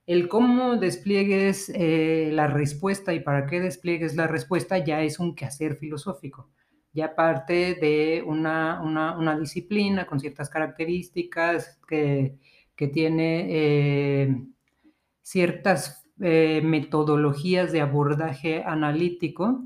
El 0.06 0.28
cómo 0.28 0.76
despliegues 0.76 1.72
eh, 1.74 2.28
la 2.32 2.48
respuesta 2.48 3.14
y 3.14 3.20
para 3.20 3.46
qué 3.46 3.58
despliegues 3.58 4.14
la 4.14 4.26
respuesta 4.26 4.76
ya 4.78 5.02
es 5.02 5.18
un 5.18 5.34
quehacer 5.34 5.76
filosófico, 5.76 6.50
ya 6.92 7.14
parte 7.14 7.74
de 7.74 8.22
una, 8.26 8.82
una, 8.82 9.16
una 9.16 9.38
disciplina 9.38 10.06
con 10.06 10.20
ciertas 10.20 10.50
características 10.50 11.80
que, 11.88 12.36
que 12.76 12.88
tiene 12.88 13.46
eh, 13.48 14.42
ciertas 15.22 16.06
eh, 16.20 16.60
metodologías 16.62 17.72
de 17.72 17.80
abordaje 17.80 18.64
analítico, 18.64 19.64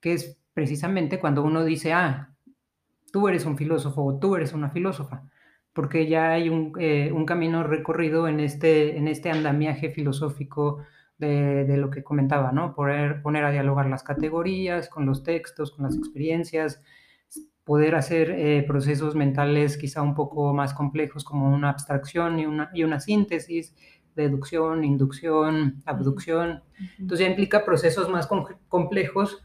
que 0.00 0.12
es 0.12 0.38
precisamente 0.54 1.18
cuando 1.18 1.42
uno 1.42 1.64
dice, 1.64 1.92
ah, 1.92 2.36
tú 3.12 3.28
eres 3.28 3.44
un 3.44 3.56
filósofo 3.56 4.04
o 4.04 4.18
tú 4.18 4.36
eres 4.36 4.52
una 4.52 4.70
filósofa, 4.70 5.24
porque 5.72 6.08
ya 6.08 6.30
hay 6.30 6.48
un, 6.48 6.72
eh, 6.78 7.10
un 7.12 7.26
camino 7.26 7.62
recorrido 7.62 8.28
en 8.28 8.40
este, 8.40 8.96
en 8.96 9.08
este 9.08 9.30
andamiaje 9.30 9.90
filosófico 9.90 10.78
de, 11.18 11.64
de, 11.64 11.76
lo 11.76 11.90
que 11.90 12.04
comentaba, 12.04 12.52
¿no? 12.52 12.74
Poner, 12.74 13.22
poner 13.22 13.44
a 13.44 13.50
dialogar 13.50 13.86
las 13.86 14.02
categorías 14.02 14.88
con 14.88 15.04
los 15.06 15.24
textos, 15.24 15.72
con 15.72 15.84
las 15.84 15.96
experiencias, 15.96 16.80
poder 17.68 17.96
hacer 17.96 18.30
eh, 18.30 18.64
procesos 18.66 19.14
mentales 19.14 19.76
quizá 19.76 20.00
un 20.00 20.14
poco 20.14 20.54
más 20.54 20.72
complejos 20.72 21.22
como 21.22 21.54
una 21.54 21.68
abstracción 21.68 22.38
y 22.38 22.46
una, 22.46 22.70
y 22.72 22.82
una 22.82 22.98
síntesis, 22.98 23.74
deducción, 24.16 24.84
inducción, 24.84 25.82
abducción. 25.84 26.62
Entonces 26.98 27.26
ya 27.26 27.30
implica 27.30 27.66
procesos 27.66 28.08
más 28.08 28.26
com 28.26 28.46
complejos 28.68 29.44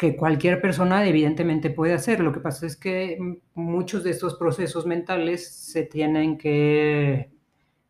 que 0.00 0.16
cualquier 0.16 0.62
persona 0.62 1.06
evidentemente 1.06 1.68
puede 1.68 1.92
hacer. 1.92 2.20
Lo 2.20 2.32
que 2.32 2.40
pasa 2.40 2.64
es 2.64 2.74
que 2.74 3.18
muchos 3.52 4.02
de 4.02 4.12
estos 4.12 4.34
procesos 4.36 4.86
mentales 4.86 5.46
se 5.46 5.82
tienen 5.82 6.38
que, 6.38 7.30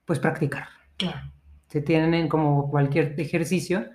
pues, 0.07 0.19
practicar. 0.19 0.67
Claro. 0.97 1.31
Se 1.69 1.81
tienen 1.81 2.29
como 2.29 2.69
cualquier 2.69 3.15
ejercicio, 3.21 3.91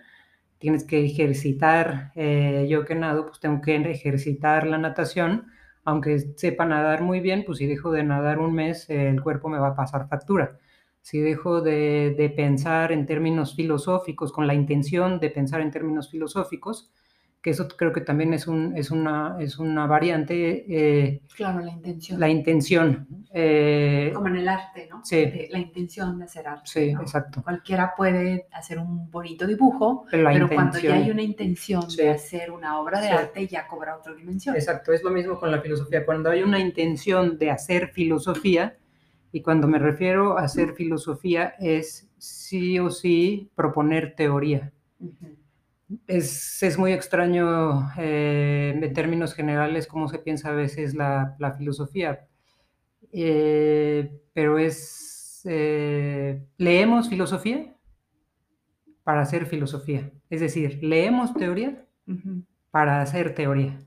tienes 0.59 0.85
que 0.85 1.03
ejercitar, 1.03 2.13
eh, 2.15 2.65
yo 2.69 2.85
que 2.85 2.95
nado, 2.95 3.25
pues 3.25 3.41
tengo 3.41 3.59
que 3.59 3.75
ejercitar 3.75 4.65
la 4.65 4.77
natación, 4.77 5.47
aunque 5.83 6.17
sepa 6.37 6.65
nadar 6.65 7.01
muy 7.01 7.19
bien, 7.19 7.43
pues 7.45 7.57
si 7.57 7.65
dejo 7.65 7.91
de 7.91 8.05
nadar 8.05 8.39
un 8.39 8.53
mes, 8.53 8.89
eh, 8.89 9.09
el 9.09 9.21
cuerpo 9.21 9.49
me 9.49 9.59
va 9.59 9.69
a 9.71 9.75
pasar 9.75 10.07
factura. 10.07 10.57
Si 11.01 11.19
dejo 11.19 11.59
de, 11.59 12.15
de 12.17 12.29
pensar 12.29 12.93
en 12.93 13.05
términos 13.05 13.57
filosóficos, 13.57 14.31
con 14.31 14.47
la 14.47 14.53
intención 14.53 15.19
de 15.19 15.31
pensar 15.31 15.59
en 15.59 15.71
términos 15.71 16.09
filosóficos, 16.09 16.93
que 17.45 17.51
eso 17.51 17.67
creo 17.67 17.93
que 17.93 18.01
también 18.01 18.33
es, 18.33 18.47
un, 18.47 18.75
es, 18.75 18.89
una, 18.89 19.37
es 19.39 19.59
una 19.59 19.85
variante. 19.85 20.65
Eh, 20.67 21.21
claro, 21.35 21.59
la 21.59 21.71
intención. 21.73 22.19
La 22.19 22.27
intención. 22.27 23.07
Eh, 23.31 24.09
Como 24.15 24.29
en 24.29 24.37
el 24.37 24.47
arte, 24.47 24.87
¿no? 24.89 25.05
Sí. 25.05 25.17
De, 25.17 25.49
la 25.51 25.59
intención 25.59 26.17
de 26.17 26.25
hacer 26.25 26.47
arte. 26.47 26.63
Sí, 26.65 26.93
¿no? 26.95 27.01
exacto. 27.03 27.43
Cualquiera 27.43 27.93
puede 27.95 28.47
hacer 28.51 28.79
un 28.79 29.11
bonito 29.11 29.45
dibujo, 29.45 30.07
pero, 30.09 30.27
pero 30.33 30.49
cuando 30.49 30.79
ya 30.79 30.95
hay 30.95 31.11
una 31.11 31.21
intención 31.21 31.87
Sí. 31.87 31.97
de 32.01 32.09
hacer 32.09 32.49
una 32.49 32.79
obra 32.79 32.99
de 32.99 33.09
Sí. 33.09 33.13
arte, 33.13 33.45
ya 33.45 33.67
cobra 33.67 33.95
otra 33.95 34.15
dimensión. 34.15 34.55
Exacto, 34.55 34.91
es 34.91 35.03
lo 35.03 35.11
mismo 35.11 35.37
con 35.39 35.51
la 35.51 35.61
filosofía. 35.61 36.03
Cuando 36.03 36.31
hay 36.31 36.41
una 36.41 36.57
intención 36.57 37.37
de 37.37 37.51
hacer 37.51 37.89
filosofía, 37.89 38.75
y 39.31 39.43
cuando 39.43 39.67
me 39.67 39.77
refiero 39.77 40.39
a 40.39 40.45
hacer 40.45 40.73
filosofía, 40.73 41.53
es 41.59 42.09
sí 42.17 42.79
o 42.79 42.89
sí 42.89 43.51
proponer 43.53 44.15
teoría. 44.15 44.71
Ujú. 44.99 45.44
Es, 46.07 46.63
es, 46.63 46.77
muy 46.79 46.93
extraño 46.93 47.91
eh, 47.97 48.73
en 48.81 48.93
términos 48.93 49.35
generales 49.35 49.85
cómo 49.85 50.07
se 50.07 50.17
piensa 50.17 50.49
a 50.49 50.53
veces 50.53 50.95
la, 50.95 51.35
la 51.37 51.53
filosofía, 51.53 52.27
eh, 53.11 54.19
pero 54.33 54.57
es, 54.57 55.41
eh, 55.45 56.43
leemos 56.57 57.07
filosofía 57.07 57.75
para 59.03 59.21
hacer 59.21 59.45
filosofía, 59.45 60.11
es 60.31 60.41
decir, 60.41 60.79
leemos 60.81 61.35
teoría 61.35 61.85
para 62.71 63.01
hacer 63.01 63.35
teoría. 63.35 63.79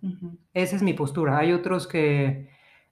Esa 0.54 0.76
es 0.76 0.82
mi 0.82 0.94
postura. 0.94 1.38
Hay 1.38 1.52
otros 1.52 1.88
que 1.88 2.48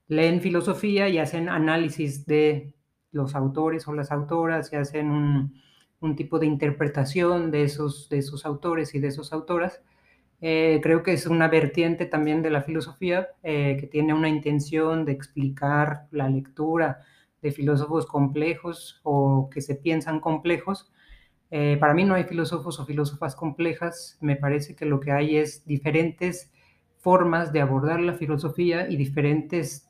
leen 0.08 0.40
filosofía 0.40 1.08
y 1.08 1.18
hacen 1.18 1.48
análisis 1.48 2.26
de 2.26 2.74
los 3.12 3.36
autores 3.36 3.86
o 3.86 3.94
las 3.94 4.10
autoras 4.10 4.72
y 4.72 4.76
hacen 4.76 5.10
un, 5.10 5.54
un 6.00 6.16
tipo 6.16 6.38
de 6.38 6.46
interpretación 6.46 7.50
de 7.50 7.62
esos, 7.64 8.08
de 8.08 8.18
esos 8.18 8.44
autores 8.46 8.94
y 8.94 9.00
de 9.00 9.08
esas 9.08 9.32
autoras. 9.32 9.80
Eh, 10.40 10.80
creo 10.82 11.02
que 11.02 11.12
es 11.12 11.26
una 11.26 11.48
vertiente 11.48 12.04
también 12.04 12.42
de 12.42 12.50
la 12.50 12.62
filosofía 12.62 13.28
eh, 13.42 13.76
que 13.80 13.86
tiene 13.86 14.12
una 14.12 14.28
intención 14.28 15.04
de 15.06 15.12
explicar 15.12 16.06
la 16.10 16.28
lectura 16.28 17.00
de 17.40 17.52
filósofos 17.52 18.06
complejos 18.06 19.00
o 19.02 19.48
que 19.50 19.62
se 19.62 19.76
piensan 19.76 20.20
complejos. 20.20 20.92
Eh, 21.50 21.76
para 21.80 21.94
mí 21.94 22.04
no 22.04 22.14
hay 22.14 22.24
filósofos 22.24 22.78
o 22.80 22.86
filósofas 22.86 23.34
complejas, 23.34 24.18
me 24.20 24.36
parece 24.36 24.74
que 24.74 24.84
lo 24.84 25.00
que 25.00 25.12
hay 25.12 25.36
es 25.36 25.64
diferentes 25.64 26.52
formas 26.98 27.52
de 27.52 27.60
abordar 27.60 28.00
la 28.00 28.14
filosofía 28.14 28.90
y 28.90 28.96
diferentes 28.96 29.88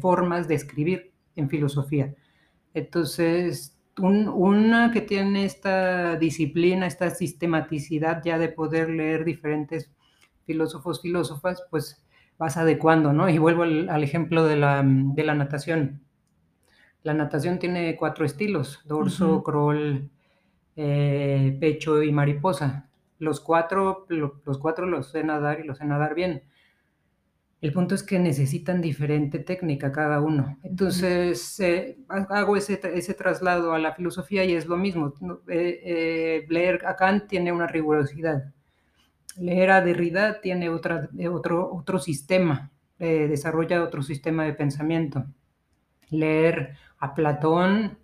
formas 0.00 0.46
de 0.46 0.54
escribir 0.54 1.10
en 1.34 1.50
filosofía. 1.50 2.14
Entonces, 2.72 3.75
un, 4.00 4.28
una 4.28 4.90
que 4.92 5.00
tiene 5.00 5.44
esta 5.44 6.16
disciplina, 6.16 6.86
esta 6.86 7.10
sistematicidad 7.10 8.22
ya 8.24 8.38
de 8.38 8.48
poder 8.48 8.90
leer 8.90 9.24
diferentes 9.24 9.90
filósofos, 10.44 11.02
filósofas, 11.02 11.64
pues 11.70 12.04
vas 12.38 12.56
adecuando, 12.56 13.12
¿no? 13.12 13.28
Y 13.28 13.38
vuelvo 13.38 13.62
al, 13.62 13.88
al 13.88 14.02
ejemplo 14.04 14.44
de 14.44 14.56
la, 14.56 14.82
de 14.84 15.24
la, 15.24 15.34
natación. 15.34 16.02
La 17.02 17.14
natación 17.14 17.58
tiene 17.58 17.96
cuatro 17.96 18.24
estilos, 18.24 18.80
dorso, 18.84 19.36
uh 19.36 19.38
-huh. 19.38 19.42
crawl, 19.42 20.10
eh, 20.76 21.56
pecho 21.60 22.02
y 22.02 22.12
mariposa. 22.12 22.88
Los 23.18 23.40
cuatro, 23.40 24.04
lo, 24.08 24.40
los 24.44 24.58
cuatro 24.58 24.86
los 24.86 25.10
sé 25.10 25.24
nadar 25.24 25.60
y 25.60 25.64
los 25.64 25.78
sé 25.78 25.84
nadar 25.86 26.14
bien. 26.14 26.42
El 27.60 27.72
punto 27.72 27.94
es 27.94 28.02
que 28.02 28.18
necesitan 28.18 28.82
diferente 28.82 29.38
técnica 29.38 29.90
cada 29.90 30.20
uno. 30.20 30.58
Entonces, 30.62 31.58
eh, 31.60 31.98
hago 32.08 32.56
ese, 32.56 32.78
ese, 32.94 33.14
traslado 33.14 33.72
a 33.72 33.78
la 33.78 33.94
filosofía 33.94 34.44
y 34.44 34.52
es 34.52 34.66
lo 34.66 34.76
mismo. 34.76 35.14
Eh, 35.48 35.80
eh, 35.84 36.46
leer 36.50 36.84
a 36.86 36.96
Kant 36.96 37.26
tiene 37.28 37.52
una 37.52 37.66
rigurosidad. 37.66 38.52
Leer 39.38 39.70
a 39.70 39.80
Derrida 39.80 40.40
tiene 40.40 40.68
otra, 40.68 41.08
otro, 41.30 41.70
otro 41.72 41.98
sistema, 41.98 42.70
eh, 42.98 43.26
desarrolla 43.28 43.82
otro 43.82 44.02
sistema 44.02 44.44
de 44.44 44.54
pensamiento. 44.54 45.26
Leer 46.10 46.76
a 46.98 47.14
Platón 47.14 47.98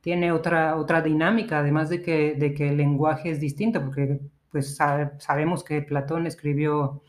tiene 0.00 0.32
otra, 0.32 0.76
otra 0.76 1.00
dinámica, 1.00 1.60
además 1.60 1.88
de 1.88 2.02
que, 2.02 2.34
de 2.34 2.52
que 2.54 2.68
el 2.70 2.76
lenguaje 2.78 3.30
es 3.30 3.40
distinto, 3.40 3.82
porque 3.82 4.20
pues, 4.50 4.76
sabe, 4.76 5.12
sabemos 5.18 5.64
que 5.64 5.82
Platón 5.82 6.26
escribió 6.26 7.02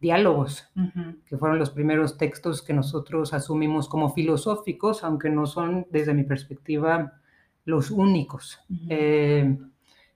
diálogos, 0.00 0.70
uh 0.76 0.80
-huh. 0.80 1.24
que 1.26 1.36
fueron 1.36 1.58
los 1.58 1.70
primeros 1.70 2.16
textos 2.16 2.62
que 2.62 2.72
nosotros 2.72 3.32
asumimos 3.34 3.88
como 3.88 4.12
filosóficos, 4.12 5.04
aunque 5.04 5.30
no 5.30 5.46
son, 5.46 5.86
desde 5.90 6.14
mi 6.14 6.24
perspectiva, 6.24 7.20
los 7.64 7.90
únicos. 7.90 8.58
Uh 8.68 8.74
-huh. 8.74 8.86
eh, 8.90 9.58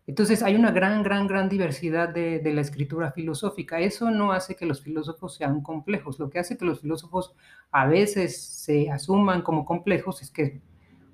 entonces 0.07 0.43
hay 0.43 0.55
una 0.55 0.71
gran, 0.71 1.03
gran, 1.03 1.27
gran 1.27 1.49
diversidad 1.49 2.11
de, 2.11 2.39
de, 2.39 2.53
la 2.53 2.61
escritura 2.61 3.11
filosófica. 3.13 3.81
Eso 3.81 4.11
no 4.11 4.33
hace 4.33 4.55
que 4.55 4.67
los 4.67 4.83
filósofos 4.83 5.35
sean 5.35 5.63
complejos. 5.63 6.19
Lo 6.19 6.29
que 6.29 6.39
hace 6.39 6.59
que 6.59 6.67
los 6.67 6.83
filósofos 6.83 7.35
a 7.71 7.87
veces 7.87 8.37
se 8.37 8.91
asuman 8.91 9.41
como 9.41 9.65
complejos 9.65 10.21
es 10.21 10.31
que 10.31 10.61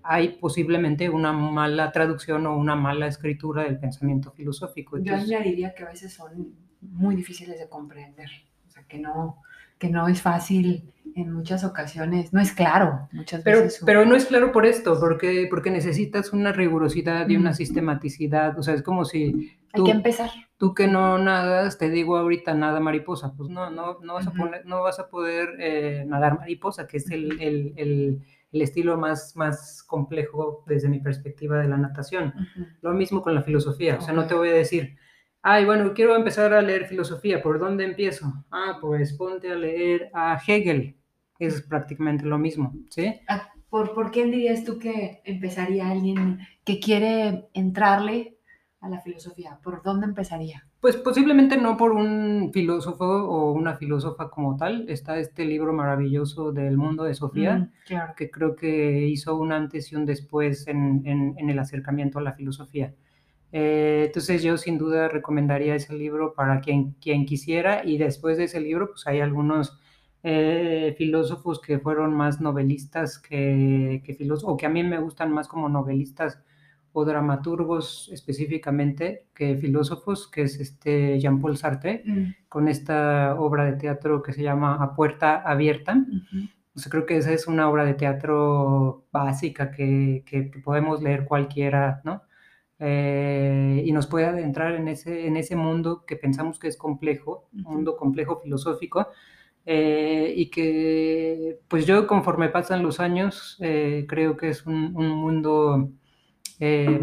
hay 0.03 0.31
posiblemente 0.41 1.09
una 1.09 1.33
mala 1.33 1.93
traducción 1.93 2.47
o 2.47 2.57
una 2.57 2.75
mala 2.75 3.07
escritura 3.07 3.63
del 3.63 3.79
pensamiento 3.79 4.33
filosófico. 4.33 4.97
Entonces, 4.97 5.29
Yo 5.29 5.37
añadiría 5.37 5.75
que 5.75 5.85
a 5.85 5.89
veces 5.89 6.13
son 6.13 6.55
muy 6.81 7.15
difíciles 7.15 7.61
de 7.61 7.69
comprender 7.69 8.29
que 8.89 8.99
no, 8.99 9.43
que 9.79 9.89
no 9.89 10.09
es 10.09 10.21
fácil 10.21 10.93
en 11.17 11.33
muchas 11.33 11.65
ocasiones, 11.65 12.33
no 12.33 12.41
es 12.41 12.53
claro 12.53 13.09
muchas 13.13 13.43
pero, 13.43 13.63
veces. 13.63 13.83
Pero 13.85 14.05
no 14.05 14.15
es 14.15 14.27
claro 14.27 14.53
por 14.53 14.67
esto, 14.67 14.99
porque, 15.01 15.47
porque 15.51 15.71
necesitas 15.71 16.33
una 16.33 16.53
rigurosidad 16.53 17.29
y 17.29 17.37
una 17.37 17.55
sistematicidad, 17.55 18.59
o 18.59 18.63
sea, 18.63 18.75
es 18.75 18.83
como 18.83 19.05
si, 19.05 19.57
Hay 19.73 19.85
que 19.85 19.91
empezar. 19.91 20.31
Tú 20.57 20.75
que 20.75 20.87
no 20.87 21.19
nadas, 21.19 21.79
te 21.79 21.89
digo 21.89 22.17
ahorita 22.17 22.55
nada 22.55 22.81
mariposa, 22.81 23.33
pues 23.37 23.49
no, 23.49 23.71
no, 23.71 23.99
no 24.01 24.15
vas, 24.15 24.27
a, 24.27 24.33
poner, 24.33 24.67
no 24.67 24.83
vas 24.83 24.99
a 24.99 25.09
poder 25.09 25.57
eh, 25.59 26.05
nadar 26.07 26.39
mariposa, 26.39 26.87
que 26.87 26.99
es 26.99 27.11
el, 27.11 27.41
el, 27.41 27.73
el, 27.77 28.23
el, 28.53 28.63
estilo 28.63 28.99
más, 28.99 29.35
más 29.37 29.83
complejo 29.83 30.65
desde 30.67 30.89
mi 30.89 31.01
perspectiva 31.01 31.59
de 31.59 31.69
la 31.69 31.79
natación. 31.79 32.35
Lo 32.83 32.93
mismo 32.93 33.23
con 33.23 33.35
la 33.35 33.43
filosofía, 33.43 33.97
o 33.97 34.01
sea, 34.03 34.13
no 34.13 34.27
te 34.27 34.35
voy 34.35 34.51
a 34.51 34.55
decir, 34.55 34.99
ay, 35.43 35.65
bueno, 35.65 35.93
quiero 35.95 36.15
empezar 36.17 36.53
a 36.53 36.63
leer 36.63 36.87
filosofía, 36.87 37.43
¿por 37.43 37.59
dónde 37.59 37.85
empiezo? 37.85 38.27
Ah, 38.51 38.79
pues 38.81 39.13
ponte 39.15 39.51
a 39.51 39.55
leer 39.55 40.11
a 40.15 40.41
Hegel, 40.47 40.97
es 41.39 41.63
prácticamente 41.63 42.25
lo 42.27 42.39
mismo, 42.39 42.75
¿sí? 42.91 43.21
Ah, 43.29 43.49
¿Por, 43.69 43.95
¿Por 43.95 44.11
quién 44.11 44.31
dirías 44.31 44.65
tú 44.65 44.79
que 44.79 45.23
empezaría 45.25 45.89
alguien 45.91 46.41
que 46.65 46.81
quiere 46.81 47.49
entrarle 47.55 48.37
a 48.81 48.89
la 48.89 49.01
filosofía? 49.01 49.59
¿Por 49.63 49.83
dónde 49.83 50.07
empezaría? 50.07 50.67
Pues 50.81 50.97
posiblemente 50.97 51.57
no 51.59 51.77
por 51.77 51.93
un 51.93 52.51
filósofo 52.53 53.05
o 53.05 53.53
una 53.53 53.77
filósofa 53.77 54.29
como 54.31 54.57
tal. 54.57 54.89
Está 54.89 55.19
este 55.19 55.45
libro 55.45 55.73
maravilloso 55.75 56.51
del 56.53 56.77
mundo 56.79 57.05
de 57.05 57.15
Sofía, 57.15 57.59
Mm, 57.59 57.73
claro. 57.87 58.15
que 58.17 58.31
creo 58.31 58.57
que 58.57 59.07
hizo 59.07 59.37
un 59.37 59.53
antes 59.53 59.93
y 59.93 59.97
un 59.97 60.07
después 60.07 60.67
en, 60.67 61.03
en, 61.05 61.35
en 61.39 61.51
el 61.51 61.59
acercamiento 61.59 62.19
a 62.19 62.23
la 62.23 62.33
filosofía. 62.33 62.95
Eh, 63.53 64.05
entonces 64.07 64.43
yo 64.43 64.57
sin 64.57 64.79
duda 64.79 65.09
recomendaría 65.09 65.75
ese 65.75 65.95
libro 65.95 66.35
para 66.35 66.61
quien, 66.61 66.93
quien 67.01 67.27
quisiera 67.27 67.85
y 67.85 67.99
después 67.99 68.39
de 68.39 68.45
ese 68.45 68.61
libro 68.61 68.91
pues 68.91 69.07
hay 69.07 69.21
algunos 69.21 69.79
eh, 70.23 70.95
filósofos 70.99 71.61
que 71.61 71.79
fueron 71.79 72.15
más 72.15 72.41
novelistas 72.41 73.19
que, 73.19 74.03
que 74.05 74.15
filósofos, 74.15 74.53
o 74.55 74.57
que 74.57 74.67
a 74.67 74.69
mí 74.69 74.83
me 74.85 74.99
gustan 75.01 75.33
más 75.33 75.49
como 75.49 75.69
novelistas 75.69 76.41
o 76.93 77.05
dramaturgos 77.05 78.11
específicamente 78.13 79.27
que 79.35 79.57
filósofos, 79.57 80.29
que 80.29 80.43
es 80.43 80.59
este 80.61 81.19
Jean-Paul 81.21 81.57
Sartre, 81.57 82.03
Mm. 82.05 82.25
con 82.49 82.69
esta 82.69 83.37
obra 83.39 83.65
de 83.65 83.75
teatro 83.75 84.23
que 84.23 84.33
se 84.33 84.43
llama 84.43 84.75
A 84.83 84.95
Puerta 84.95 85.37
Abierta. 85.37 85.95
Ujú. 85.95 86.49
O 86.75 86.79
sea, 86.79 86.91
creo 86.91 87.07
que 87.07 87.17
esa 87.17 87.33
es 87.33 87.47
una 87.47 87.69
obra 87.69 87.85
de 87.85 87.95
teatro 87.95 89.07
básica 89.13 89.71
que, 89.71 90.25
que 90.27 90.51
podemos 90.65 91.03
leer 91.03 91.25
cualquiera, 91.27 92.01
¿no? 92.05 92.23
Eh, 92.81 93.83
y 93.85 93.93
nos 93.93 94.07
puede 94.07 94.27
adentrar 94.27 94.75
en 94.75 94.89
ese, 94.89 95.27
en 95.27 95.37
ese 95.37 95.55
mundo 95.55 96.05
que 96.07 96.17
pensamos 96.17 96.59
que 96.59 96.69
es 96.69 96.77
complejo, 96.77 97.49
un 97.53 97.63
mundo 97.63 97.97
complejo 97.97 98.41
filosófico, 98.41 99.09
eh, 99.67 100.33
y 100.37 100.51
que 100.51 101.61
pues 101.69 101.87
yo 101.87 102.07
conforme 102.07 102.49
pasan 102.49 102.83
los 102.83 102.99
años 102.99 103.59
eh, 103.61 104.07
creo 104.09 104.37
que 104.37 104.49
es 104.49 104.67
un, 104.67 104.97
un 104.97 105.11
mundo 105.11 105.91
eh, 106.59 106.99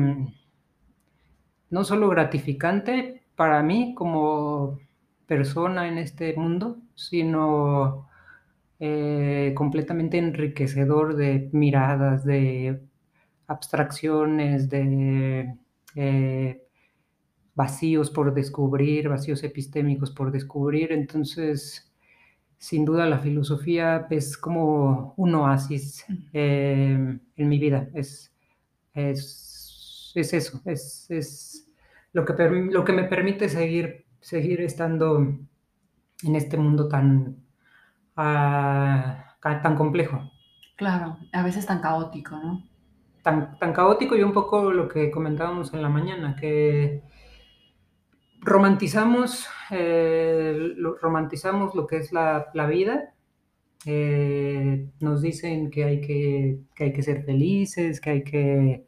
no 1.70 1.84
solo 1.84 2.10
gratificante 2.10 3.24
para 3.36 3.62
mí 3.62 3.94
como 3.96 4.80
persona 5.28 5.88
en 5.88 5.98
este 6.00 6.36
mundo, 6.36 6.78
sino 6.96 8.08
completamente 9.56 10.18
enriquecedor 10.18 11.16
de 11.16 11.50
miradas, 11.52 12.24
de 12.26 12.82
abstracciones, 13.48 14.70
de 14.70 15.56
eh, 15.98 16.64
vacíos 17.56 18.12
por 18.12 18.36
descubrir, 18.36 19.10
vacíos 19.10 19.44
epistémicos 19.44 20.12
por 20.12 20.32
descubrir. 20.32 20.92
Entonces, 20.92 21.92
sin 22.60 22.86
duda 22.86 23.08
la 23.08 23.18
filosofía 23.18 24.06
es 24.12 24.38
como 24.38 25.16
un 25.18 25.34
oasis 25.34 26.06
eh, 26.34 27.20
en 27.36 27.50
mi 27.50 27.58
vida. 27.58 27.90
Es, 27.96 28.32
es, 28.94 30.12
es 30.14 30.34
eso, 30.34 30.62
es, 30.66 31.10
es 31.10 31.68
lo, 32.14 32.26
que 32.26 32.34
lo, 32.44 32.86
que 32.86 32.94
me 32.94 33.06
permite 33.06 33.50
seguir, 33.50 34.06
seguir 34.22 34.62
estando 34.62 35.18
en 35.18 36.36
este 36.36 36.58
mundo 36.58 36.88
tan, 36.88 37.38
uh, 38.18 39.18
tan 39.42 39.76
complejo. 39.76 40.32
Claro, 40.76 41.18
a 41.34 41.42
veces 41.42 41.66
tan 41.66 41.82
caótico, 41.82 42.36
¿no? 42.38 42.77
Tan, 43.28 43.74
caótico 43.74 44.16
y 44.16 44.24
un 44.24 44.32
poco 44.32 44.72
lo 44.72 44.88
que 44.88 45.12
comentábamos 45.12 45.74
en 45.74 45.82
la 45.82 45.90
mañana, 45.90 46.38
que 46.40 47.04
romantizamos, 48.40 49.48
eh, 49.70 50.56
lo, 50.78 50.96
romantizamos 50.96 51.76
lo 51.76 51.88
que 51.88 51.98
es 51.98 52.14
la, 52.14 52.48
la 52.54 52.68
vida. 52.68 53.14
Eh, 53.86 54.88
nos 55.02 55.22
dicen 55.22 55.70
que 55.72 55.84
hay 55.84 56.00
que, 56.00 56.60
que, 56.74 56.86
hay 56.86 56.94
que 56.94 57.04
ser 57.04 57.26
felices, 57.26 58.00
que 58.00 58.10
hay 58.10 58.24
que 58.24 58.86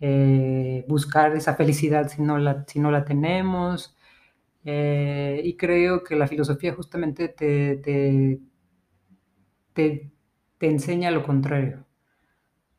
eh, 0.00 0.84
buscar 0.88 1.36
esa 1.36 1.54
felicidad 1.54 2.08
si 2.08 2.22
no 2.22 2.38
la, 2.38 2.64
si 2.66 2.80
no 2.80 2.90
la 2.90 3.04
tenemos. 3.04 3.94
Y 4.64 5.56
creo 5.58 6.02
que 6.02 6.16
la 6.16 6.26
filosofía 6.28 6.74
justamente 6.74 7.28
te, 7.28 7.76
te, 7.76 8.40
te, 9.74 10.10
te, 10.58 10.66
enseña 10.66 11.10
lo 11.10 11.22
contrario. 11.22 11.85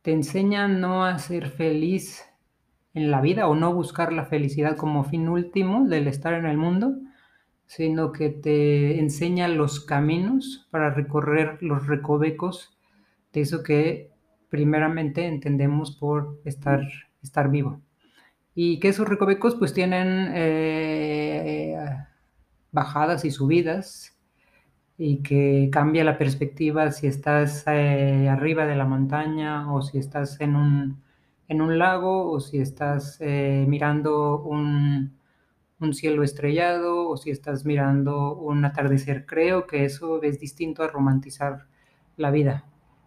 Te 0.08 0.14
enseña 0.14 0.70
no 0.70 1.04
a 1.04 1.20
ser 1.20 1.50
feliz 1.50 2.24
en 2.94 3.12
la 3.12 3.20
vida 3.20 3.50
o 3.50 3.56
no 3.56 3.74
buscar 3.74 4.14
la 4.14 4.26
felicidad 4.26 4.78
como 4.78 5.04
fin 5.04 5.28
último 5.28 5.86
del 5.86 6.08
estar 6.08 6.34
en 6.34 6.46
el 6.46 6.56
mundo, 6.56 6.96
sino 7.66 8.14
que 8.14 8.30
te 8.30 9.02
enseña 9.02 9.50
los 9.50 9.82
caminos 9.82 10.66
para 10.72 10.92
recorrer 10.92 11.62
los 11.62 11.88
recovecos 11.88 12.78
de 13.34 13.42
eso 13.42 13.64
que 13.64 14.10
primeramente 14.50 15.26
entendemos 15.26 15.98
por 15.98 16.40
estar, 16.46 16.80
estar 17.22 17.52
vivo. 17.52 17.82
Y 18.56 18.80
que 18.80 18.88
esos 18.88 19.10
recovecos 19.10 19.56
pues 19.56 19.74
tienen 19.74 20.32
eh, 20.34 21.76
bajadas 22.72 23.26
y 23.26 23.32
subidas 23.32 24.17
y 24.98 25.22
que 25.22 25.70
cambia 25.72 26.04
la 26.04 26.18
perspectiva 26.18 26.92
si 26.92 27.08
estás 27.08 27.64
eh, 27.68 28.28
arriba 28.30 28.66
de 28.66 28.76
la 28.76 28.86
montaña 28.86 29.72
o 29.74 29.82
si 29.82 30.00
estás 30.00 30.42
en 30.42 30.56
un, 30.56 31.04
en 31.48 31.62
un 31.62 31.78
lago 31.78 32.32
o 32.32 32.40
si 32.40 32.60
estás 32.60 33.18
eh, 33.22 33.66
mirando 33.68 34.42
un, 34.42 35.18
un, 35.80 35.94
cielo 35.94 36.24
estrellado 36.24 37.08
o 37.10 37.18
si 37.18 37.30
estás 37.32 37.66
mirando 37.66 38.36
un 38.36 38.66
atardecer. 38.66 39.26
Creo 39.26 39.68
que 39.68 39.86
eso 39.86 40.22
es 40.24 40.40
distinto 40.40 40.84
a 40.84 40.88
romantizar 40.88 41.68
la 42.18 42.32
vida. 42.32 42.66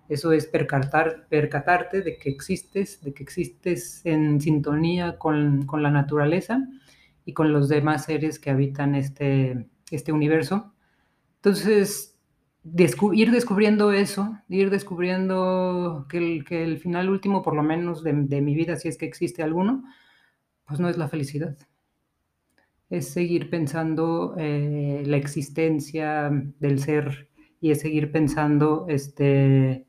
Eso 0.08 0.32
es 0.32 0.46
percatar, 0.46 1.26
percatarte 1.28 2.02
de 2.02 2.18
que 2.18 2.30
existes, 2.30 3.00
de 3.02 3.14
que 3.14 3.22
existes 3.22 4.04
en 4.04 4.40
sintonía 4.40 5.18
con, 5.18 5.66
con 5.66 5.82
la 5.82 5.90
naturaleza 5.90 6.66
y 7.24 7.32
con 7.32 7.52
los 7.52 7.68
demás 7.68 8.04
seres 8.06 8.38
que 8.38 8.50
habitan 8.50 8.94
este, 8.94 9.66
este 9.90 10.12
universo. 10.12 10.72
Entonces, 11.42 12.18
ir 13.12 13.30
descubriendo 13.30 13.92
eso, 13.92 14.38
ir 14.48 14.70
descubriendo 14.70 16.06
que 16.08 16.18
el, 16.18 16.78
final 16.78 17.08
último, 17.08 17.42
por 17.42 17.54
lo 17.54 17.62
menos 17.62 18.02
de, 18.02 18.12
de, 18.12 18.40
mi 18.42 18.54
vida, 18.54 18.76
si 18.76 18.88
es 18.88 18.98
que 18.98 19.06
existe 19.06 19.42
alguno, 19.42 19.84
pues 20.66 20.80
no 20.80 20.88
es 20.88 20.98
la 20.98 21.08
felicidad. 21.08 21.56
Es 22.90 23.08
seguir 23.08 23.50
pensando 23.50 24.34
eh, 24.36 25.02
la 25.06 25.16
existencia 25.16 26.30
del 26.58 26.80
ser 26.80 27.28
y 27.60 27.70
es 27.70 27.80
seguir 27.80 28.12
pensando 28.12 28.86
este, 28.88 29.86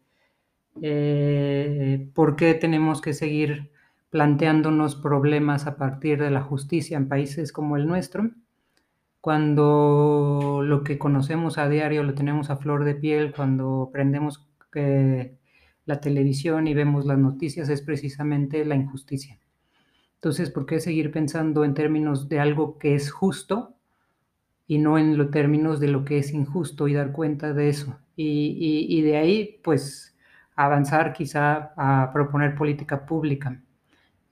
eh, 0.81 2.09
por 2.13 2.35
qué 2.35 2.53
tenemos 2.53 3.01
que 3.01 3.13
seguir 3.13 3.71
planteándonos 4.09 4.95
problemas 4.95 5.67
a 5.67 5.77
partir 5.77 6.21
de 6.21 6.31
la 6.31 6.41
justicia 6.41 6.97
en 6.97 7.07
países 7.07 7.51
como 7.51 7.77
el 7.77 7.87
nuestro, 7.87 8.29
cuando 9.21 10.61
lo 10.63 10.83
que 10.83 10.97
conocemos 10.97 11.57
a 11.57 11.69
diario 11.69 12.03
lo 12.03 12.15
tenemos 12.15 12.49
a 12.49 12.57
flor 12.57 12.83
de 12.83 12.95
piel, 12.95 13.33
cuando 13.33 13.89
prendemos 13.93 14.47
eh, 14.73 15.37
la 15.85 16.01
televisión 16.01 16.67
y 16.67 16.73
vemos 16.73 17.05
las 17.05 17.19
noticias, 17.19 17.69
es 17.69 17.81
precisamente 17.81 18.65
la 18.65 18.75
injusticia. 18.75 19.39
Entonces, 20.15 20.49
¿por 20.49 20.65
qué 20.65 20.79
seguir 20.79 21.11
pensando 21.11 21.63
en 21.63 21.73
términos 21.73 22.29
de 22.29 22.39
algo 22.39 22.77
que 22.77 22.95
es 22.95 23.11
justo 23.11 23.75
y 24.67 24.79
no 24.79 24.97
en 24.97 25.17
los 25.17 25.31
términos 25.31 25.79
de 25.79 25.87
lo 25.87 26.03
que 26.03 26.17
es 26.17 26.33
injusto 26.33 26.87
y 26.87 26.93
dar 26.93 27.11
cuenta 27.11 27.53
de 27.53 27.69
eso? 27.69 27.99
Y, 28.15 28.57
y, 28.59 28.99
y 28.99 29.01
de 29.01 29.17
ahí, 29.17 29.59
pues, 29.63 30.17
avanzar 30.55 31.13
quizá 31.13 31.73
a 31.75 32.11
proponer 32.11 32.55
política 32.55 33.05
pública. 33.05 33.61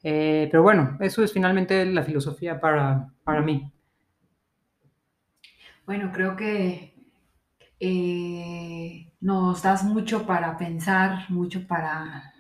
Eh, 0.04 0.48
pero 0.52 0.64
bueno, 0.64 0.98
eso 1.00 1.24
es 1.24 1.34
finalmente 1.34 1.86
la 1.86 2.04
filosofía 2.04 2.60
para, 2.60 3.12
para 3.24 3.42
mí. 3.42 3.72
Bueno, 5.90 6.12
creo 6.14 6.36
que 6.36 6.94
eh, 7.80 9.08
nos 9.22 9.64
das 9.64 9.84
mucho 9.84 10.28
para 10.28 10.56
pensar, 10.56 11.26
mucho 11.30 11.66
para, 11.66 12.32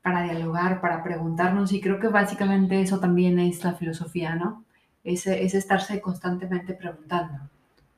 para 0.00 0.22
dialogar, 0.22 0.80
para 0.80 1.04
preguntarnos 1.04 1.70
y 1.74 1.82
creo 1.82 2.00
que 2.00 2.08
básicamente 2.08 2.80
eso 2.80 2.98
también 2.98 3.38
es 3.40 3.62
la 3.62 3.74
filosofía, 3.74 4.36
¿no? 4.36 4.64
Es, 5.04 5.26
es 5.26 5.52
estarse 5.52 6.00
constantemente 6.00 6.72
preguntando. 6.72 7.50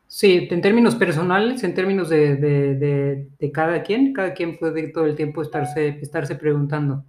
Sí, 0.09 0.49
en 0.51 0.61
términos 0.61 0.97
personales, 0.97 1.63
en 1.63 1.73
términos 1.73 2.09
de, 2.09 2.35
de, 2.35 2.75
de, 2.75 3.29
de, 3.39 3.53
cada 3.53 3.85
quien, 3.85 4.13
cada 4.13 4.35
quien 4.35 4.59
puede 4.59 4.89
todo 4.89 5.07
el 5.07 5.15
tiempo 5.15 5.43
estarse, 5.43 6.01
estarse 6.03 6.35
preguntando. 6.35 7.05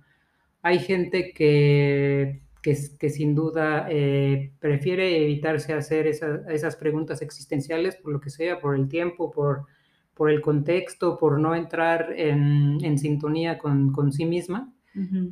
Hay 0.62 0.78
gente 0.78 1.34
que, 1.34 2.44
que, 2.62 2.78
que 3.00 3.10
sin 3.10 3.36
duda 3.36 3.88
eh, 3.90 4.54
prefiere 4.60 5.24
evitarse 5.24 5.74
hacer 5.74 6.08
esas 6.08 6.76
preguntas 6.76 7.22
existenciales 7.22 7.96
por 7.96 8.12
lo 8.14 8.20
que 8.22 8.30
sea, 8.30 8.60
por 8.60 8.76
el 8.76 8.88
tiempo, 8.88 9.32
por, 9.32 9.66
por 10.14 10.30
el 10.30 10.42
contexto, 10.42 11.18
por 11.18 11.40
no 11.40 11.56
entrar 11.56 12.14
en, 12.16 12.78
en 12.84 13.00
sintonía 13.00 13.58
con, 13.58 13.92
con, 13.92 14.12
sí 14.12 14.26
misma. 14.26 14.74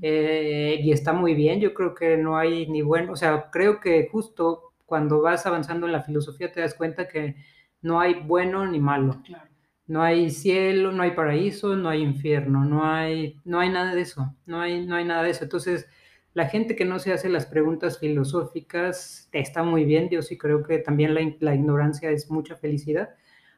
eh, 0.02 0.80
y 0.82 0.92
está 0.92 1.14
muy 1.14 1.34
bien, 1.36 1.60
yo 1.60 1.74
creo 1.74 1.94
que 1.94 2.18
no 2.18 2.38
hay 2.38 2.68
ni 2.68 2.82
bueno, 2.82 3.12
o 3.12 3.16
sea, 3.16 3.50
creo 3.52 3.80
que 3.80 4.08
justo 4.12 4.74
cuando 4.86 5.22
vas 5.22 5.46
avanzando 5.46 5.86
en 5.86 5.92
la 5.92 6.02
filosofía 6.02 6.52
te 6.52 6.62
das 6.62 6.74
cuenta 6.74 7.08
que 7.08 7.36
no 7.82 8.00
hay 8.00 8.16
bueno 8.16 8.66
ni 8.66 8.80
malo. 8.80 9.22
Claro. 9.26 9.50
No 9.88 10.04
hay 10.04 10.30
cielo, 10.30 10.92
no 10.92 11.02
hay 11.02 11.12
paraíso, 11.12 11.76
no 11.76 11.90
hay 11.90 12.04
infierno, 12.04 12.64
no 12.64 12.86
hay, 12.86 13.40
no 13.44 13.60
hay 13.60 13.70
nada 13.70 13.96
de 13.96 14.02
eso, 14.02 14.36
no 14.46 14.62
hay, 14.62 14.86
no 14.86 14.96
hay 14.96 15.04
nada 15.06 15.24
de 15.24 15.32
eso. 15.32 15.44
Entonces, 15.44 15.88
la 16.34 16.48
gente 16.48 16.76
que 16.76 16.86
no 16.86 17.00
se 17.00 17.12
hace 17.12 17.30
las 17.30 17.46
preguntas 17.46 18.00
filosóficas 18.00 19.30
está 19.32 19.64
muy 19.64 19.84
bien, 19.84 20.10
yo 20.10 20.22
sí 20.22 20.38
creo 20.38 20.64
que 20.64 20.80
también 20.80 21.14
la, 21.14 21.22
la 21.40 21.56
ignorancia 21.56 22.12
es 22.12 22.30
mucha 22.30 22.56
felicidad, 22.56 23.10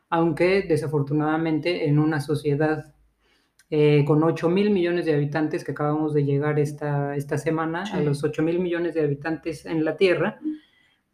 aunque 0.10 0.62
desafortunadamente 0.62 1.88
en 1.88 2.00
una 2.00 2.22
sociedad 2.22 2.94
eh, 3.74 4.04
con 4.06 4.22
8 4.22 4.50
mil 4.50 4.70
millones 4.70 5.06
de 5.06 5.14
habitantes 5.14 5.64
que 5.64 5.72
acabamos 5.72 6.14
de 6.14 6.26
llegar 6.26 6.60
esta, 6.60 7.16
esta 7.16 7.38
semana, 7.38 7.86
sí. 7.86 7.94
a 7.94 8.02
los 8.02 8.22
8 8.22 8.44
mil 8.44 8.60
millones 8.60 8.94
de 8.94 9.02
habitantes 9.02 9.66
en 9.66 9.86
la 9.86 9.96
Tierra, 9.96 10.40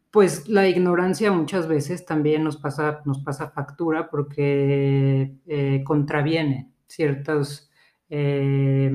pues 0.10 0.50
la 0.50 0.68
ignorancia 0.68 1.32
muchas 1.32 1.68
veces 1.68 2.04
también 2.06 2.44
nos 2.44 2.58
pasa, 2.58 3.02
nos 3.06 3.20
pasa 3.20 3.52
factura 3.52 4.10
porque 4.10 5.36
eh, 5.46 5.84
contraviene 5.84 6.72
ciertas 6.88 7.70
eh, 8.10 8.92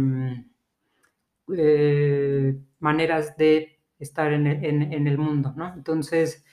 eh, 1.57 2.57
maneras 2.79 3.37
de 3.37 3.81
estar 3.99 4.33
en 4.33 4.47
el, 4.47 5.19
mundo, 5.19 5.55
¿no? 5.57 5.73
Entonces, 5.75 6.45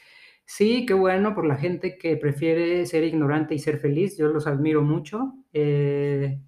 sí, 0.45 0.85
qué 0.85 0.93
bueno 0.93 1.33
por 1.33 1.45
la 1.45 1.55
gente 1.55 1.97
que 1.97 2.15
prefiere 2.15 2.85
ser 2.85 3.03
ignorante 3.03 3.55
y 3.55 3.59
ser 3.59 3.79
feliz, 3.79 4.17
yo 4.17 4.27
los 4.27 4.45
admiro 4.45 4.83
mucho, 4.83 5.33
eh, 5.53 6.39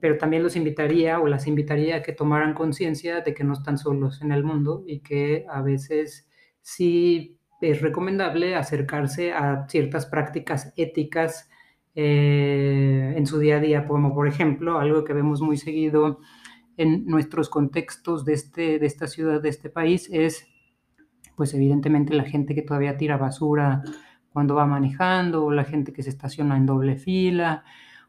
pero 0.00 0.16
también 0.16 0.42
los 0.42 0.56
invitaría 0.56 1.20
o 1.20 1.26
las 1.26 1.46
invitaría 1.46 1.96
a 1.96 2.02
que 2.02 2.12
tomaran 2.12 2.54
conciencia 2.54 3.20
de 3.20 3.34
que 3.34 3.44
no 3.44 3.52
están 3.52 3.76
solos 3.78 4.22
en 4.22 4.32
el 4.32 4.44
mundo 4.44 4.84
y 4.86 5.00
que 5.00 5.44
a 5.48 5.62
veces 5.62 6.28
sí 6.62 7.38
es 7.60 7.80
recomendable 7.80 8.54
acercarse 8.54 9.32
a 9.32 9.66
ciertas 9.68 10.06
prácticas 10.06 10.72
éticas 10.76 11.50
eh, 11.94 13.14
en 13.16 13.26
su 13.26 13.38
día 13.38 13.56
a 13.56 13.60
día, 13.60 13.86
como 13.86 14.14
por 14.14 14.26
ejemplo 14.26 14.78
algo 14.78 15.04
que 15.04 15.12
vemos 15.12 15.40
muy 15.40 15.56
seguido 15.56 16.20
en 16.76 17.06
nuestros 17.06 17.48
contextos 17.48 18.24
de, 18.24 18.34
este, 18.34 18.78
de 18.78 18.86
esta 18.86 19.06
ciudad, 19.06 19.40
de 19.40 19.48
este 19.48 19.70
país, 19.70 20.08
es 20.12 20.48
pues 21.36 21.54
evidentemente 21.54 22.14
la 22.14 22.24
gente 22.24 22.54
que 22.54 22.62
todavía 22.62 22.96
tira 22.96 23.16
basura 23.16 23.82
cuando 24.32 24.54
va 24.54 24.66
manejando, 24.66 25.44
o 25.44 25.50
la 25.52 25.64
gente 25.64 25.92
que 25.92 26.02
se 26.02 26.10
estaciona 26.10 26.56
en 26.56 26.66
doble 26.66 26.96
fila, 26.96 27.64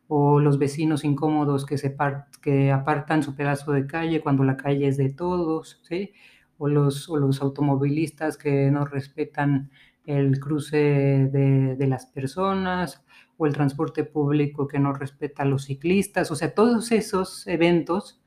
o 0.07 0.39
los 0.39 0.59
vecinos 0.59 1.03
incómodos 1.03 1.65
que, 1.65 1.77
se 1.77 1.95
que 2.41 2.71
apartan 2.71 3.23
su 3.23 3.35
pedazo 3.35 3.71
de 3.71 3.87
calle 3.87 4.21
cuando 4.21 4.43
la 4.43 4.57
calle 4.57 4.87
es 4.87 4.97
de 4.97 5.09
todos, 5.09 5.79
¿sí? 5.83 6.13
o 6.57 6.67
los, 6.67 7.09
o 7.09 7.17
los 7.17 7.41
automovilistas 7.41 8.37
que 8.37 8.71
no 8.71 8.85
respetan 8.85 9.71
el 10.05 10.39
cruce 10.39 10.77
de, 10.77 11.75
de, 11.75 11.87
las 11.87 12.05
personas, 12.05 13.03
o 13.37 13.47
el 13.47 13.53
transporte 13.53 14.03
público 14.03 14.67
que 14.67 14.79
no 14.79 14.93
respeta 14.93 15.43
a 15.43 15.45
los 15.45 15.65
ciclistas, 15.65 16.31
o 16.31 16.35
sea, 16.35 16.53
todos 16.53 16.91
esos 16.91 17.45
eventos 17.47 18.21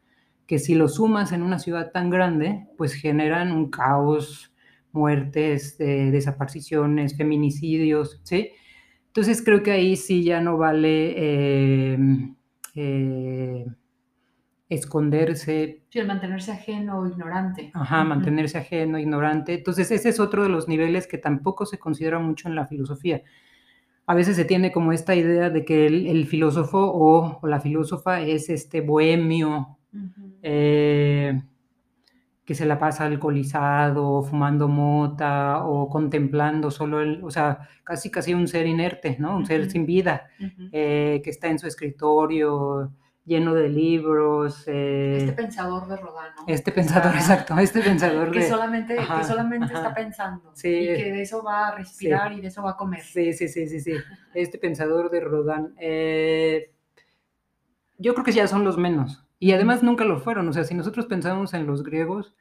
que 0.48 0.58
si 0.58 0.74
los 0.74 0.94
sumas 0.94 1.32
en 1.32 1.42
una 1.42 1.58
ciudad 1.58 1.92
tan 1.92 2.08
grande, 2.08 2.66
pues 2.78 2.94
generan 2.94 3.52
un 3.52 3.70
caos, 3.70 4.50
muertes, 4.92 5.76
eh, 5.78 6.08
desapariciones, 6.10 7.16
feminicidios, 7.16 8.18
¿sí? 8.24 8.52
Entonces 9.08 9.44
creo 9.44 9.62
que 9.62 9.72
ahí 9.72 9.94
sí 9.94 10.24
ya 10.24 10.40
no 10.40 10.56
vale 10.56 11.12
eh, 11.16 11.98
eh, 12.74 13.66
esconderse. 14.70 15.82
Sí, 15.90 15.98
el 15.98 16.06
mantenerse 16.06 16.52
ajeno 16.52 17.00
o 17.00 17.06
ignorante. 17.06 17.70
Ajá, 17.74 18.02
mantenerse 18.04 18.56
ajeno, 18.56 18.98
ignorante. 18.98 19.52
Entonces 19.52 19.90
ese 19.90 20.08
es 20.08 20.18
otro 20.18 20.44
de 20.44 20.48
los 20.48 20.66
niveles 20.66 21.06
que 21.06 21.18
tampoco 21.18 21.66
se 21.66 21.78
considera 21.78 22.20
mucho 22.20 22.48
en 22.48 22.54
la 22.54 22.66
filosofía. 22.66 23.22
A 24.06 24.14
veces 24.14 24.36
se 24.36 24.46
tiene 24.46 24.72
como 24.72 24.92
esta 24.92 25.14
idea 25.14 25.50
de 25.50 25.66
que 25.66 25.86
el, 25.86 26.06
el 26.06 26.26
filósofo 26.26 26.78
o, 26.78 27.38
o, 27.42 27.46
la 27.46 27.60
filósofa 27.60 28.22
es 28.22 28.48
este 28.48 28.80
bohemio, 28.80 29.77
uh 29.98 30.20
-huh. 30.20 30.38
eh, 30.42 31.42
que 32.44 32.54
se 32.54 32.64
la 32.64 32.78
pasa 32.78 33.04
alcoholizado, 33.04 34.22
fumando 34.22 34.68
mota 34.68 35.64
o 35.64 35.88
contemplando 35.88 36.70
solo 36.70 37.02
el, 37.02 37.22
o 37.22 37.30
sea, 37.30 37.68
casi 37.84 38.10
casi 38.10 38.32
un 38.32 38.48
ser 38.48 38.66
inerte, 38.66 39.16
¿no? 39.18 39.36
Un 39.36 39.42
uh 39.42 39.44
-huh. 39.44 39.46
ser 39.46 39.70
sin 39.70 39.84
vida, 39.84 40.28
uh 40.40 40.44
-huh. 40.44 40.70
eh, 40.72 41.20
que 41.22 41.30
está 41.30 41.48
en 41.48 41.58
su 41.58 41.66
escritorio 41.66 42.90
lleno 43.28 43.54
de 43.54 43.68
libros. 43.68 44.64
Eh, 44.66 45.18
este 45.18 45.32
pensador 45.32 45.86
de 45.86 45.96
Rodán, 45.98 46.32
¿no? 46.36 46.44
Este 46.46 46.72
pensador, 46.72 47.12
ah, 47.14 47.18
exacto, 47.18 47.58
este 47.58 47.80
pensador 47.82 48.30
que 48.32 48.40
de... 48.40 48.48
Solamente, 48.48 48.98
ajá, 48.98 49.18
que 49.18 49.24
solamente 49.24 49.66
ajá, 49.66 49.74
está 49.74 49.94
pensando 49.94 50.50
sí, 50.54 50.68
y 50.68 50.86
que 50.86 51.12
de 51.12 51.22
eso 51.22 51.42
va 51.42 51.68
a 51.68 51.76
respirar 51.76 52.32
sí, 52.32 52.38
y 52.38 52.40
de 52.40 52.48
eso 52.48 52.62
va 52.62 52.70
a 52.70 52.76
comer. 52.76 53.02
Sí, 53.02 53.32
sí, 53.34 53.46
sí, 53.46 53.68
sí, 53.68 53.80
sí. 53.80 53.92
Este 54.34 54.58
pensador 54.58 55.10
de 55.10 55.20
Rodán. 55.20 55.74
Eh, 55.78 56.72
yo 57.98 58.14
creo 58.14 58.24
que 58.24 58.32
ya 58.32 58.46
son 58.46 58.64
los 58.64 58.78
menos. 58.78 59.27
Y 59.38 59.52
además 59.52 59.82
nunca 59.82 60.04
lo 60.04 60.18
fueron. 60.20 60.48
O 60.48 60.52
sea, 60.52 60.64
si 60.64 60.74
nosotros 60.74 61.06
pensamos 61.06 61.54
en 61.54 61.66
los 61.66 61.82
griegos, 61.82 62.34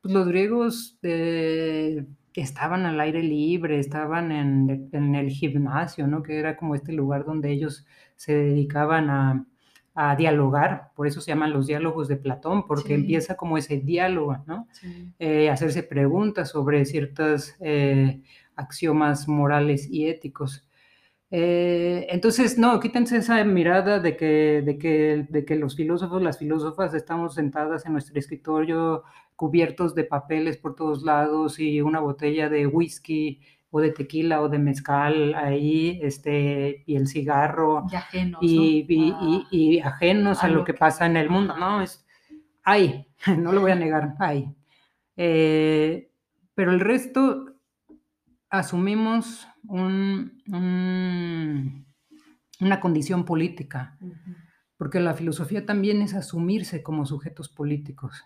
pues 0.00 0.14
los 0.14 0.26
griegos 0.26 0.98
eh, 1.02 2.06
estaban 2.34 2.86
al 2.86 3.00
aire 3.00 3.22
libre, 3.22 3.78
estaban 3.78 4.32
en, 4.32 4.88
en, 4.92 5.14
el 5.14 5.30
gimnasio, 5.30 6.06
¿no? 6.06 6.22
Que 6.22 6.38
era 6.38 6.56
como 6.56 6.74
este 6.74 6.92
lugar 6.92 7.24
donde 7.24 7.50
ellos 7.50 7.86
se 8.16 8.34
dedicaban 8.34 9.10
a, 9.10 9.46
a 9.94 10.16
dialogar, 10.16 10.92
por 10.94 11.06
eso 11.06 11.20
se 11.20 11.30
llaman 11.30 11.52
los 11.52 11.66
diálogos 11.66 12.08
de 12.08 12.16
Platón, 12.16 12.66
porque 12.66 12.88
sí. 12.88 12.94
empieza 12.94 13.36
como 13.36 13.58
ese 13.58 13.78
diálogo, 13.78 14.42
¿no? 14.46 14.66
Sí. 14.72 15.12
Eh, 15.18 15.50
hacerse 15.50 15.82
preguntas 15.82 16.50
sobre 16.50 16.84
ciertos 16.84 17.54
eh, 17.60 18.22
axiomas 18.56 19.28
morales 19.28 19.88
y 19.90 20.06
éticos. 20.08 20.66
Eh, 21.32 22.06
entonces, 22.10 22.58
no, 22.58 22.80
quítense 22.80 23.16
esa 23.16 23.42
mirada 23.44 24.00
de 24.00 24.16
que, 24.16 24.62
de, 24.64 24.78
que, 24.78 25.26
de 25.28 25.44
que 25.44 25.56
los 25.56 25.76
filósofos, 25.76 26.22
las 26.22 26.38
filósofas 26.38 26.92
estamos 26.94 27.34
sentadas 27.34 27.86
en 27.86 27.92
nuestro 27.92 28.18
escritorio 28.18 29.04
cubiertos 29.36 29.94
de 29.94 30.04
papeles 30.04 30.58
por 30.58 30.74
todos 30.74 31.02
lados 31.02 31.58
y 31.60 31.80
una 31.80 32.00
botella 32.00 32.48
de 32.48 32.66
whisky 32.66 33.40
o 33.70 33.80
de 33.80 33.90
tequila 33.92 34.42
o 34.42 34.48
de 34.48 34.58
mezcal 34.58 35.34
ahí, 35.34 36.00
este, 36.02 36.82
y 36.86 36.96
el 36.96 37.06
cigarro. 37.06 37.86
Y 37.90 37.94
ajenos. 37.94 38.40
Y, 38.42 38.86
¿no? 38.88 38.94
y, 38.94 39.12
ah. 39.12 39.46
y, 39.50 39.74
y 39.76 39.80
ajenos 39.80 40.42
a, 40.42 40.46
a, 40.46 40.50
lo 40.50 40.64
que, 40.64 40.72
que 40.72 40.78
pasa 40.78 41.06
en 41.06 41.16
el 41.16 41.30
mundo, 41.30 41.56
¿no? 41.56 41.80
Es, 41.80 42.04
hay, 42.64 43.06
no 43.38 43.52
lo 43.52 43.60
voy 43.60 43.70
a 43.70 43.76
negar, 43.76 44.14
hay. 44.18 44.52
Eh, 45.16 46.10
pero 46.54 46.72
el 46.72 46.80
resto 46.80 47.49
asumimos 48.50 49.48
un, 49.68 50.42
un, 50.48 51.86
una 52.60 52.80
condición 52.80 53.24
política, 53.24 53.96
uh 54.00 54.06
-huh. 54.08 54.36
porque 54.76 55.00
la 55.00 55.14
filosofía 55.14 55.64
también 55.64 56.02
es 56.02 56.14
asumirse 56.14 56.82
como 56.82 57.06
sujetos 57.06 57.48
políticos 57.48 58.24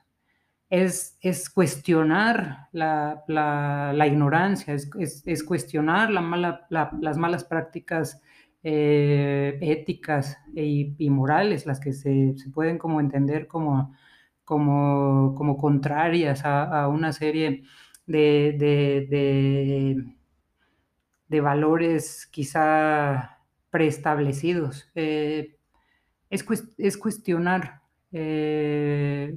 es, 0.70 1.16
es 1.20 1.50
cuestionar 1.50 2.68
la, 2.72 3.22
la, 3.28 3.92
la 3.94 4.06
ignorancia, 4.06 4.74
es, 4.74 4.90
es, 4.98 5.22
es, 5.26 5.44
cuestionar 5.44 6.10
la 6.10 6.20
mala, 6.20 6.66
la, 6.70 6.90
las 7.00 7.16
malas 7.16 7.44
prácticas 7.44 8.20
eh, 8.62 9.58
éticas 9.60 10.38
y, 10.54 10.94
y, 10.98 11.10
morales, 11.10 11.66
las 11.66 11.80
que 11.80 11.92
se, 11.92 12.34
se, 12.36 12.50
pueden 12.50 12.78
como 12.78 13.00
entender 13.00 13.46
como, 13.46 13.94
como, 14.44 15.34
como 15.36 15.56
contrarias 15.56 16.44
a, 16.44 16.64
a, 16.64 16.88
una 16.88 17.12
serie 17.12 17.62
de, 18.06 18.56
de, 18.58 20.04
de, 21.28 21.40
valores 21.40 22.26
quizá 22.30 23.38
preestablecidos. 23.70 24.90
Eh, 24.94 25.56
es, 26.30 26.44
es, 26.78 26.96
cuestionar 26.96 27.82
eh, 28.12 29.36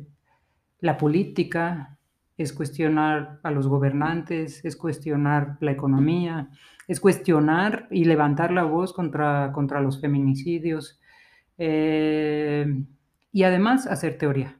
la 0.79 0.97
política, 0.97 1.97
es 2.37 2.53
cuestionar 2.53 3.39
a 3.43 3.51
los 3.51 3.67
gobernantes, 3.67 4.63
es 4.63 4.75
cuestionar 4.75 5.57
la 5.59 5.71
economía, 5.71 6.49
es 6.87 6.99
cuestionar 6.99 7.87
y 7.91 8.05
levantar 8.05 8.51
la 8.51 8.63
voz 8.63 8.93
contra, 8.93 9.51
contra 9.53 9.81
los 9.81 9.99
feminicidios 9.99 10.99
eh, 11.57 12.83
y 13.31 13.43
además 13.43 13.87
hacer 13.87 14.17
teoría. 14.17 14.59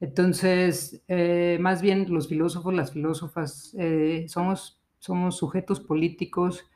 Entonces, 0.00 1.02
eh, 1.08 1.58
más 1.60 1.82
bien 1.82 2.06
los 2.12 2.28
filósofos, 2.28 2.72
las 2.74 2.92
filósofas, 2.92 3.74
eh, 3.78 4.26
somos, 4.28 4.80
somos 4.98 5.36
sujetos 5.36 5.80
políticos 5.80 6.66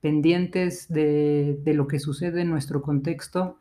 pendientes 0.00 0.88
de, 0.88 1.58
de, 1.62 1.74
lo 1.74 1.86
que 1.86 2.00
sucede 2.00 2.42
en 2.42 2.50
nuestro 2.50 2.82
contexto. 2.82 3.58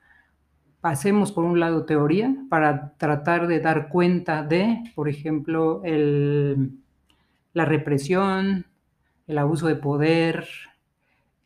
Hacemos 0.81 1.31
por 1.31 1.43
un 1.43 1.59
lado 1.59 1.85
teoría 1.85 2.35
para 2.49 2.95
tratar 2.97 3.47
de 3.47 3.59
dar 3.59 3.89
cuenta 3.89 4.43
de, 4.43 4.79
por 4.95 5.07
ejemplo, 5.07 5.81
el, 5.83 6.71
la 7.53 7.65
represión, 7.65 8.65
el 9.27 9.37
abuso 9.37 9.67
de 9.67 9.75
poder, 9.75 10.47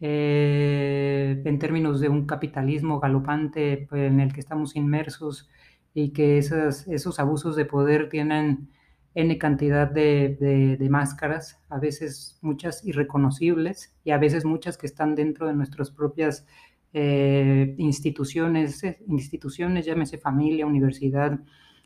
eh, 0.02 1.42
en 1.46 1.60
términos 1.60 2.00
de 2.00 2.10
un 2.10 2.26
capitalismo 2.26 3.00
galopante 3.00 3.88
pues, 3.90 4.12
en 4.12 4.20
el 4.20 4.34
que 4.34 4.42
estamos 4.42 4.76
inmersos 4.76 5.50
y 5.96 6.12
que 6.12 6.38
esos, 6.38 7.20
abusos 7.20 7.56
de 7.56 7.66
poder 7.66 8.10
tienen 8.10 8.70
N 9.16 9.38
cantidad 9.38 9.90
de, 9.90 10.78
de, 10.78 10.90
máscaras, 10.90 11.64
a 11.70 11.80
veces 11.80 12.38
muchas 12.42 12.86
irreconocibles 12.86 13.96
y 14.04 14.12
a 14.12 14.18
veces 14.18 14.44
muchas 14.44 14.78
que 14.78 14.88
están 14.88 15.16
dentro 15.16 15.48
de 15.48 15.54
nuestras 15.54 15.90
propias 15.92 16.46
eh, 16.92 17.76
instituciones, 17.78 18.84
eh, 18.84 19.00
instituciones, 19.08 19.86
llámese 19.86 20.18
familia, 20.18 20.66
universidad, 20.66 21.40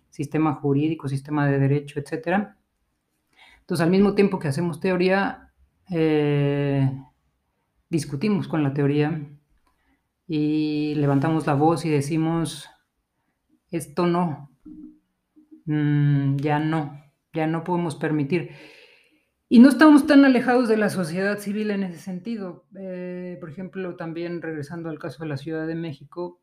sistema 0.10 0.56
jurídico, 0.56 1.08
sistema 1.08 1.46
de 1.48 1.60
derecho, 1.60 2.00
etc. 2.00 2.48
Entonces, 3.60 3.84
al 3.84 3.92
mismo 3.92 4.16
tiempo 4.16 4.40
que 4.40 4.48
hacemos 4.48 4.80
teoría, 4.80 5.54
eh, 5.92 6.92
discutimos 7.90 8.48
con 8.48 8.64
la 8.64 8.74
teoría 8.74 9.22
y 10.28 10.96
levantamos 10.96 11.46
la 11.46 11.54
voz 11.54 11.86
y 11.86 11.90
decimos, 11.90 12.72
esto 13.72 14.08
no, 14.08 14.52
mm, 15.66 16.38
ya 16.38 16.60
no, 16.60 17.04
ya 17.34 17.48
no 17.48 17.64
podemos 17.64 17.96
permitir. 17.96 18.52
Y 19.48 19.60
no 19.60 19.70
estamos 19.70 20.06
tan 20.06 20.26
alejados 20.26 20.70
de 20.70 20.78
la 20.78 20.90
sociedad 20.90 21.40
civil 21.40 21.72
en 21.72 21.84
ese 21.84 21.98
sentido. 21.98 22.66
Eh, 22.78 23.38
por 23.40 23.50
ejemplo, 23.50 23.96
también 23.96 24.42
regresando 24.42 24.90
al 24.90 25.00
caso 25.00 25.24
de 25.24 25.30
la 25.30 25.38
Ciudad 25.38 25.66
de 25.66 25.76
México, 25.76 26.42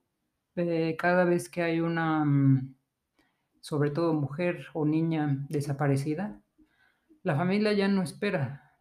eh, 0.56 0.96
cada 0.98 1.24
vez 1.24 1.48
que 1.48 1.62
hay 1.62 1.80
una, 1.80 2.24
mm, 2.24 2.74
sobre 3.60 3.90
todo 3.90 4.12
mujer 4.14 4.66
o 4.72 4.84
niña 4.84 5.46
desaparecida, 5.48 6.40
la 7.22 7.36
familia 7.36 7.72
ya 7.72 7.88
no 7.88 8.02
espera 8.02 8.72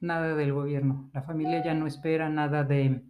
nada 0.00 0.36
del 0.36 0.52
gobierno. 0.52 1.10
La 1.12 1.22
familia 1.22 1.64
ya 1.64 1.74
no 1.74 1.86
espera 1.86 2.28
nada 2.28 2.64
de 2.64 3.02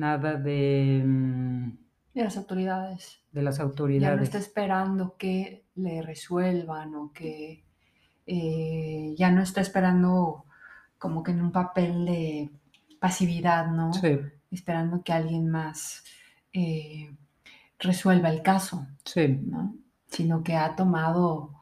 nada 0.00 0.34
de, 0.34 1.02
mm, 1.04 1.78
de 2.14 2.24
las 2.24 2.36
autoridades. 2.36 3.20
De 3.32 3.42
las 3.42 3.60
autoridades. 3.60 4.10
Ya 4.12 4.16
no 4.16 4.22
está 4.22 4.38
esperando 4.38 5.16
que 5.16 5.64
le 5.76 6.02
resuelvan 6.02 6.94
o 6.94 7.12
que 7.12 7.64
eh, 8.26 9.14
ya 9.16 9.30
no 9.30 9.42
está 9.42 9.60
esperando 9.60 10.44
como 10.98 11.22
que 11.22 11.30
en 11.30 11.40
un 11.40 11.52
papel 11.52 12.04
de 12.04 12.50
pasividad, 12.98 13.68
¿no? 13.68 13.92
Sí. 13.92 14.18
Esperando 14.50 15.02
que 15.02 15.12
alguien 15.12 15.48
más 15.48 16.04
eh, 16.52 17.10
resuelva 17.78 18.28
el 18.28 18.42
caso. 18.42 18.86
Sí. 19.04 19.40
¿no? 19.42 19.74
Sino 20.08 20.42
que 20.42 20.56
ha 20.56 20.76
tomado, 20.76 21.52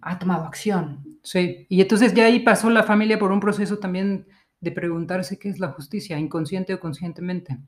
ha 0.00 0.18
tomado 0.18 0.44
acción. 0.44 1.18
Sí, 1.22 1.66
y 1.68 1.80
entonces 1.80 2.14
ya 2.14 2.24
ahí 2.24 2.40
pasó 2.40 2.70
la 2.70 2.82
familia 2.82 3.18
por 3.18 3.32
un 3.32 3.40
proceso 3.40 3.78
también 3.78 4.26
de 4.60 4.72
preguntarse 4.72 5.38
qué 5.38 5.48
es 5.48 5.60
la 5.60 5.68
justicia, 5.68 6.18
inconsciente 6.18 6.74
o 6.74 6.80
conscientemente. 6.80 7.58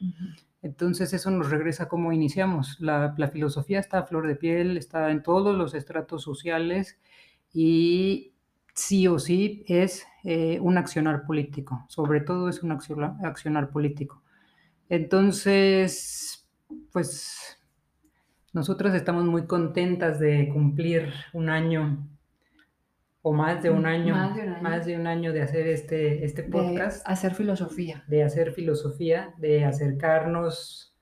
Entonces 0.63 1.13
eso 1.13 1.31
nos 1.31 1.51
regresa 1.51 1.85
a 1.85 1.89
cómo 1.89 2.13
iniciamos. 2.13 2.79
La, 2.81 3.15
la, 3.17 3.29
filosofía 3.29 3.79
está 3.79 3.99
a 3.99 4.07
flor 4.07 4.27
de 4.27 4.37
piel, 4.37 4.77
está 4.77 5.11
en 5.11 5.23
todos 5.23 5.57
los 5.57 5.75
estratos 5.75 6.23
sociales 6.23 6.99
y 7.53 8.33
sí 8.75 9.07
o 9.07 9.19
sí 9.19 9.65
es 9.69 10.07
eh, 10.25 10.59
un 10.61 10.79
accionar 10.79 11.25
político, 11.27 11.85
sobre 11.89 12.21
todo 12.21 12.49
es 12.49 12.63
un 12.63 12.73
accionar, 12.73 13.71
político. 13.71 14.23
Entonces, 14.89 16.49
pues 16.93 17.59
nosotras 18.53 18.95
estamos 18.95 19.25
muy 19.25 19.47
contentas 19.47 20.19
de 20.19 20.49
cumplir 20.53 21.13
un 21.33 21.49
año 21.49 22.09
o 23.23 23.33
más 23.33 23.63
de 23.63 23.71
un 23.71 23.87
año, 23.87 24.15
más 24.63 24.87
de 24.87 24.97
un 24.97 25.07
año 25.07 25.33
de, 25.33 25.43
hacer 25.43 25.67
este, 25.67 26.25
este 26.25 26.43
podcast. 26.43 27.07
De 27.07 27.13
hacer 27.13 27.35
filosofía. 27.35 28.05
De 28.09 28.23
hacer 28.23 28.53
filosofía, 28.53 29.35
de 29.37 29.65
acercarnos 29.65 30.95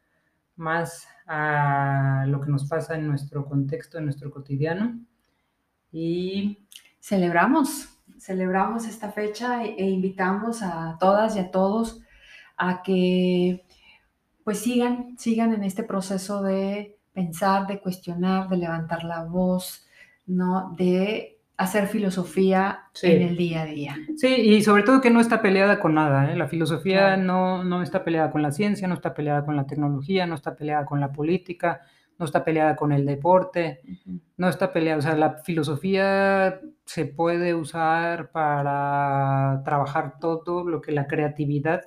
más 0.57 1.07
a 1.27 2.25
lo 2.27 2.41
que 2.41 2.51
nos 2.51 2.65
pasa 2.65 2.97
en 2.97 3.07
nuestro 3.07 3.47
contexto, 3.47 3.99
en 3.99 4.05
nuestro 4.05 4.31
cotidiano. 4.33 4.99
Y 5.93 6.67
celebramos, 7.01 7.89
celebramos 8.19 8.87
esta 8.87 9.13
fecha 9.13 9.65
e, 9.65 9.77
e, 9.79 9.89
invitamos 9.89 10.63
a 10.63 10.97
todas 10.99 11.37
y 11.37 11.39
a 11.39 11.51
todos 11.51 12.03
a 12.57 12.83
que 12.83 13.65
pues 14.43 14.59
sigan, 14.59 15.17
sigan 15.19 15.53
en 15.53 15.63
este 15.63 15.85
proceso 15.85 16.43
de 16.43 16.99
pensar, 17.13 17.67
de 17.67 17.81
cuestionar, 17.81 18.49
de 18.49 18.57
levantar 18.57 19.05
la 19.05 19.25
voz, 19.25 19.87
¿no? 20.27 20.75
De 20.77 21.38
hacer 21.59 21.89
filosofía 21.89 22.85
en 23.03 23.21
el 23.21 23.37
día 23.37 23.63
a 23.63 23.67
día. 23.67 23.97
Sí, 24.17 24.29
y 24.29 24.63
sobre 24.63 24.85
todo 24.85 25.01
que 25.01 25.11
no 25.11 25.21
está 25.21 25.43
peleada 25.43 25.81
con 25.81 25.95
nada. 25.95 26.33
¿eh? 26.33 26.37
La 26.37 26.47
filosofía 26.47 27.17
no, 27.17 27.65
no 27.65 27.83
está 27.83 28.05
peleada 28.05 28.31
con 28.31 28.43
la 28.43 28.53
ciencia, 28.53 28.87
no 28.87 28.95
está 28.95 29.13
peleada 29.13 29.45
con 29.45 29.57
la 29.57 29.67
tecnología, 29.67 30.25
no 30.25 30.37
está 30.37 30.55
peleada 30.55 30.87
con 30.87 31.01
la 31.01 31.13
política, 31.13 31.81
no 32.17 32.25
está 32.25 32.45
peleada 32.45 32.77
con 32.77 32.93
el 32.93 33.05
deporte, 33.05 33.81
no 34.37 34.49
está 34.49 34.73
peleada, 34.73 34.99
o 34.99 35.03
sea, 35.03 35.17
la 35.17 35.39
filosofía 35.39 36.61
se 36.85 37.07
puede 37.07 37.55
usar 37.55 38.31
para 38.31 39.63
trabajar 39.65 40.19
todo 40.21 40.69
lo 40.69 40.81
que 40.81 40.93
la 40.93 41.09
creatividad 41.09 41.83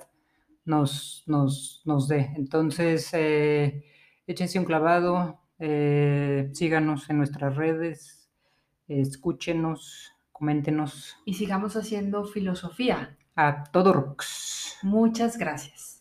nos, 0.66 1.24
nos, 1.26 1.82
nos 1.86 2.08
dé. 2.08 2.30
Entonces, 2.36 3.08
eh, 3.14 3.84
échense 4.26 4.58
un 4.58 4.66
clavado, 4.66 5.40
eh, 5.58 6.50
síganos 6.52 7.08
en 7.08 7.18
nuestras 7.18 7.56
redes, 7.56 8.21
escúchenos, 9.00 10.12
coméntenos. 10.32 11.16
Y 11.24 11.34
sigamos 11.34 11.76
haciendo 11.76 12.24
filosofía. 12.24 13.16
A 13.34 13.64
todo 13.64 13.92
rocks. 13.92 14.78
Muchas 14.82 15.38
gracias. 15.38 15.91